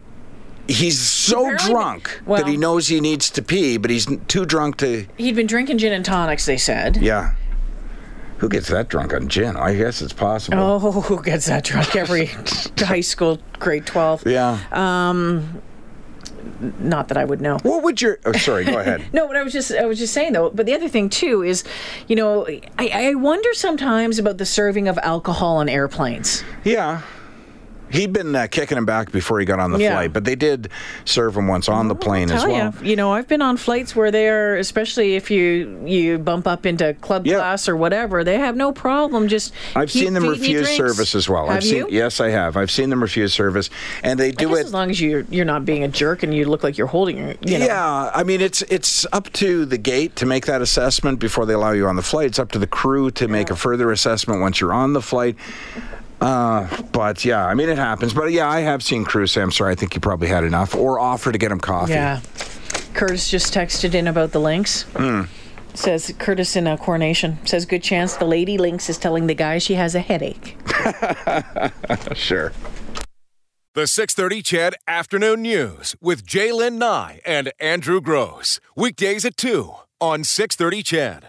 He's 0.68 0.98
so 0.98 1.42
Apparently- 1.42 1.70
drunk 1.70 2.20
well- 2.26 2.42
that 2.42 2.50
he 2.50 2.56
knows 2.56 2.88
he 2.88 3.00
needs 3.00 3.30
to 3.30 3.40
pee, 3.40 3.76
but 3.76 3.88
he's 3.88 4.04
too 4.26 4.44
drunk 4.44 4.78
to. 4.78 5.06
He'd 5.16 5.36
been 5.36 5.46
drinking 5.46 5.78
gin 5.78 5.92
and 5.92 6.04
tonics. 6.04 6.44
They 6.44 6.56
said. 6.56 6.96
Yeah. 6.96 7.34
Who 8.38 8.48
gets 8.48 8.66
that 8.70 8.88
drunk 8.88 9.14
on 9.14 9.28
gin? 9.28 9.56
I 9.56 9.76
guess 9.76 10.02
it's 10.02 10.12
possible. 10.12 10.58
Oh, 10.58 10.78
who 11.02 11.22
gets 11.22 11.46
that 11.46 11.62
drunk 11.62 11.94
every 11.94 12.26
high 12.80 13.00
school 13.00 13.38
grade 13.60 13.86
12? 13.86 14.26
Yeah. 14.26 14.58
Um, 14.72 15.62
Not 16.78 17.08
that 17.08 17.16
I 17.16 17.24
would 17.24 17.40
know. 17.40 17.58
what 17.62 17.82
would 17.82 18.00
your? 18.00 18.18
Oh, 18.24 18.32
sorry. 18.32 18.64
Go 18.64 18.78
ahead. 18.78 19.04
No, 19.12 19.26
but 19.26 19.36
I 19.36 19.42
was 19.42 19.52
just 19.52 19.72
I 19.72 19.86
was 19.86 19.98
just 19.98 20.12
saying 20.12 20.32
though. 20.32 20.50
But 20.50 20.66
the 20.66 20.74
other 20.74 20.88
thing 20.88 21.08
too 21.08 21.42
is, 21.42 21.64
you 22.08 22.16
know, 22.16 22.46
I, 22.78 22.88
I 22.92 23.14
wonder 23.14 23.52
sometimes 23.54 24.18
about 24.18 24.38
the 24.38 24.46
serving 24.46 24.88
of 24.88 24.98
alcohol 24.98 25.56
on 25.56 25.68
airplanes. 25.68 26.42
Yeah. 26.64 27.02
He'd 27.90 28.12
been 28.12 28.34
uh, 28.34 28.46
kicking 28.50 28.76
him 28.76 28.84
back 28.86 29.12
before 29.12 29.38
he 29.38 29.46
got 29.46 29.60
on 29.60 29.70
the 29.72 29.78
Yeah. 29.78 29.92
flight, 29.92 30.12
but 30.12 30.24
they 30.24 30.34
did 30.34 30.68
serve 31.04 31.36
him 31.36 31.46
once 31.48 31.68
on 31.68 31.88
the 31.88 31.94
plane 31.94 32.30
as 32.30 32.44
well. 32.44 32.74
you, 32.82 32.90
you 32.90 32.96
know, 32.96 33.12
I've 33.12 33.28
been 33.28 33.42
on 33.42 33.56
flights 33.56 33.94
where 33.94 34.10
they're, 34.10 34.56
especially 34.56 35.14
if 35.16 35.30
you 35.30 35.80
you 35.84 36.18
bump 36.18 36.46
up 36.46 36.66
into 36.66 36.94
club 36.94 37.26
Yeah. 37.26 37.36
class 37.36 37.68
or 37.68 37.76
whatever, 37.76 38.24
they 38.24 38.38
have 38.38 38.56
no 38.56 38.72
problem 38.72 39.28
just. 39.28 39.52
I've 39.74 39.90
seen 39.90 40.14
them 40.14 40.26
refuse 40.28 40.68
service 40.76 41.14
as 41.14 41.28
well. 41.28 41.46
Have 41.46 41.58
I've 41.58 41.64
seen 41.64 41.76
you? 41.78 41.88
yes, 41.90 42.20
I 42.20 42.30
have. 42.30 42.56
I've 42.56 42.70
seen 42.70 42.90
them 42.90 43.00
refuse 43.00 43.32
service, 43.32 43.70
and 44.02 44.18
they 44.18 44.32
do 44.32 44.54
it. 44.56 44.66
as 44.66 44.72
long 44.72 44.90
as 44.90 45.00
you're 45.00 45.24
you're 45.30 45.44
not 45.44 45.64
being 45.64 45.84
a 45.84 45.88
jerk 45.88 46.22
and 46.22 46.34
you 46.34 46.44
look 46.46 46.62
like 46.64 46.76
you're 46.76 46.86
holding 46.88 47.18
you 47.18 47.58
know. 47.58 47.66
Yeah, 47.66 48.10
I 48.14 48.22
mean 48.24 48.40
it's 48.40 48.62
it's 48.62 49.06
up 49.12 49.32
to 49.34 49.64
the 49.64 49.78
gate 49.78 50.16
to 50.16 50.26
make 50.26 50.46
that 50.46 50.60
assessment 50.60 51.20
before 51.20 51.46
they 51.46 51.54
allow 51.54 51.72
you 51.72 51.86
on 51.86 51.96
the 51.96 52.02
flight. 52.02 52.26
It's 52.26 52.38
up 52.38 52.50
to 52.52 52.58
the 52.58 52.66
crew 52.66 53.10
to 53.12 53.28
make 53.28 53.50
a 53.50 53.56
further 53.56 53.92
assessment 53.92 54.40
once 54.40 54.60
you're 54.60 54.72
on 54.72 54.92
the 54.92 55.02
flight. 55.02 55.36
Uh, 56.20 56.66
but 56.92 57.24
yeah, 57.24 57.44
I 57.44 57.54
mean 57.54 57.68
it 57.68 57.78
happens. 57.78 58.14
But 58.14 58.32
yeah, 58.32 58.48
I 58.48 58.60
have 58.60 58.82
seen 58.82 59.04
crews 59.04 59.32
say, 59.32 59.42
"I'm 59.42 59.52
sorry, 59.52 59.72
I 59.72 59.74
think 59.74 59.94
you 59.94 60.00
probably 60.00 60.28
had 60.28 60.44
enough," 60.44 60.74
or 60.74 60.98
offer 60.98 61.30
to 61.32 61.38
get 61.38 61.52
him 61.52 61.60
coffee. 61.60 61.92
Yeah. 61.92 62.20
Curtis 62.94 63.30
just 63.30 63.52
texted 63.52 63.94
in 63.94 64.06
about 64.06 64.32
the 64.32 64.40
lynx. 64.40 64.86
Says 65.74 66.14
Curtis 66.18 66.56
in 66.56 66.66
a 66.66 66.78
coronation 66.78 67.38
says 67.44 67.66
good 67.66 67.82
chance 67.82 68.16
the 68.16 68.24
lady 68.24 68.56
lynx 68.56 68.88
is 68.88 68.96
telling 68.96 69.26
the 69.26 69.34
guy 69.34 69.58
she 69.58 69.74
has 69.74 69.94
a 69.94 70.00
headache. 70.00 70.56
sure. 72.14 72.52
The 73.74 73.86
630 73.86 74.40
CHED 74.40 74.74
Afternoon 74.88 75.42
News 75.42 75.94
with 76.00 76.24
J'lyn 76.24 76.78
Nye 76.78 77.20
and 77.26 77.52
Andrew 77.60 78.00
Grose. 78.00 78.58
Weekdays 78.74 79.26
at 79.26 79.36
2 79.36 79.70
on 80.00 80.24
630 80.24 80.82
CHED. 80.82 81.24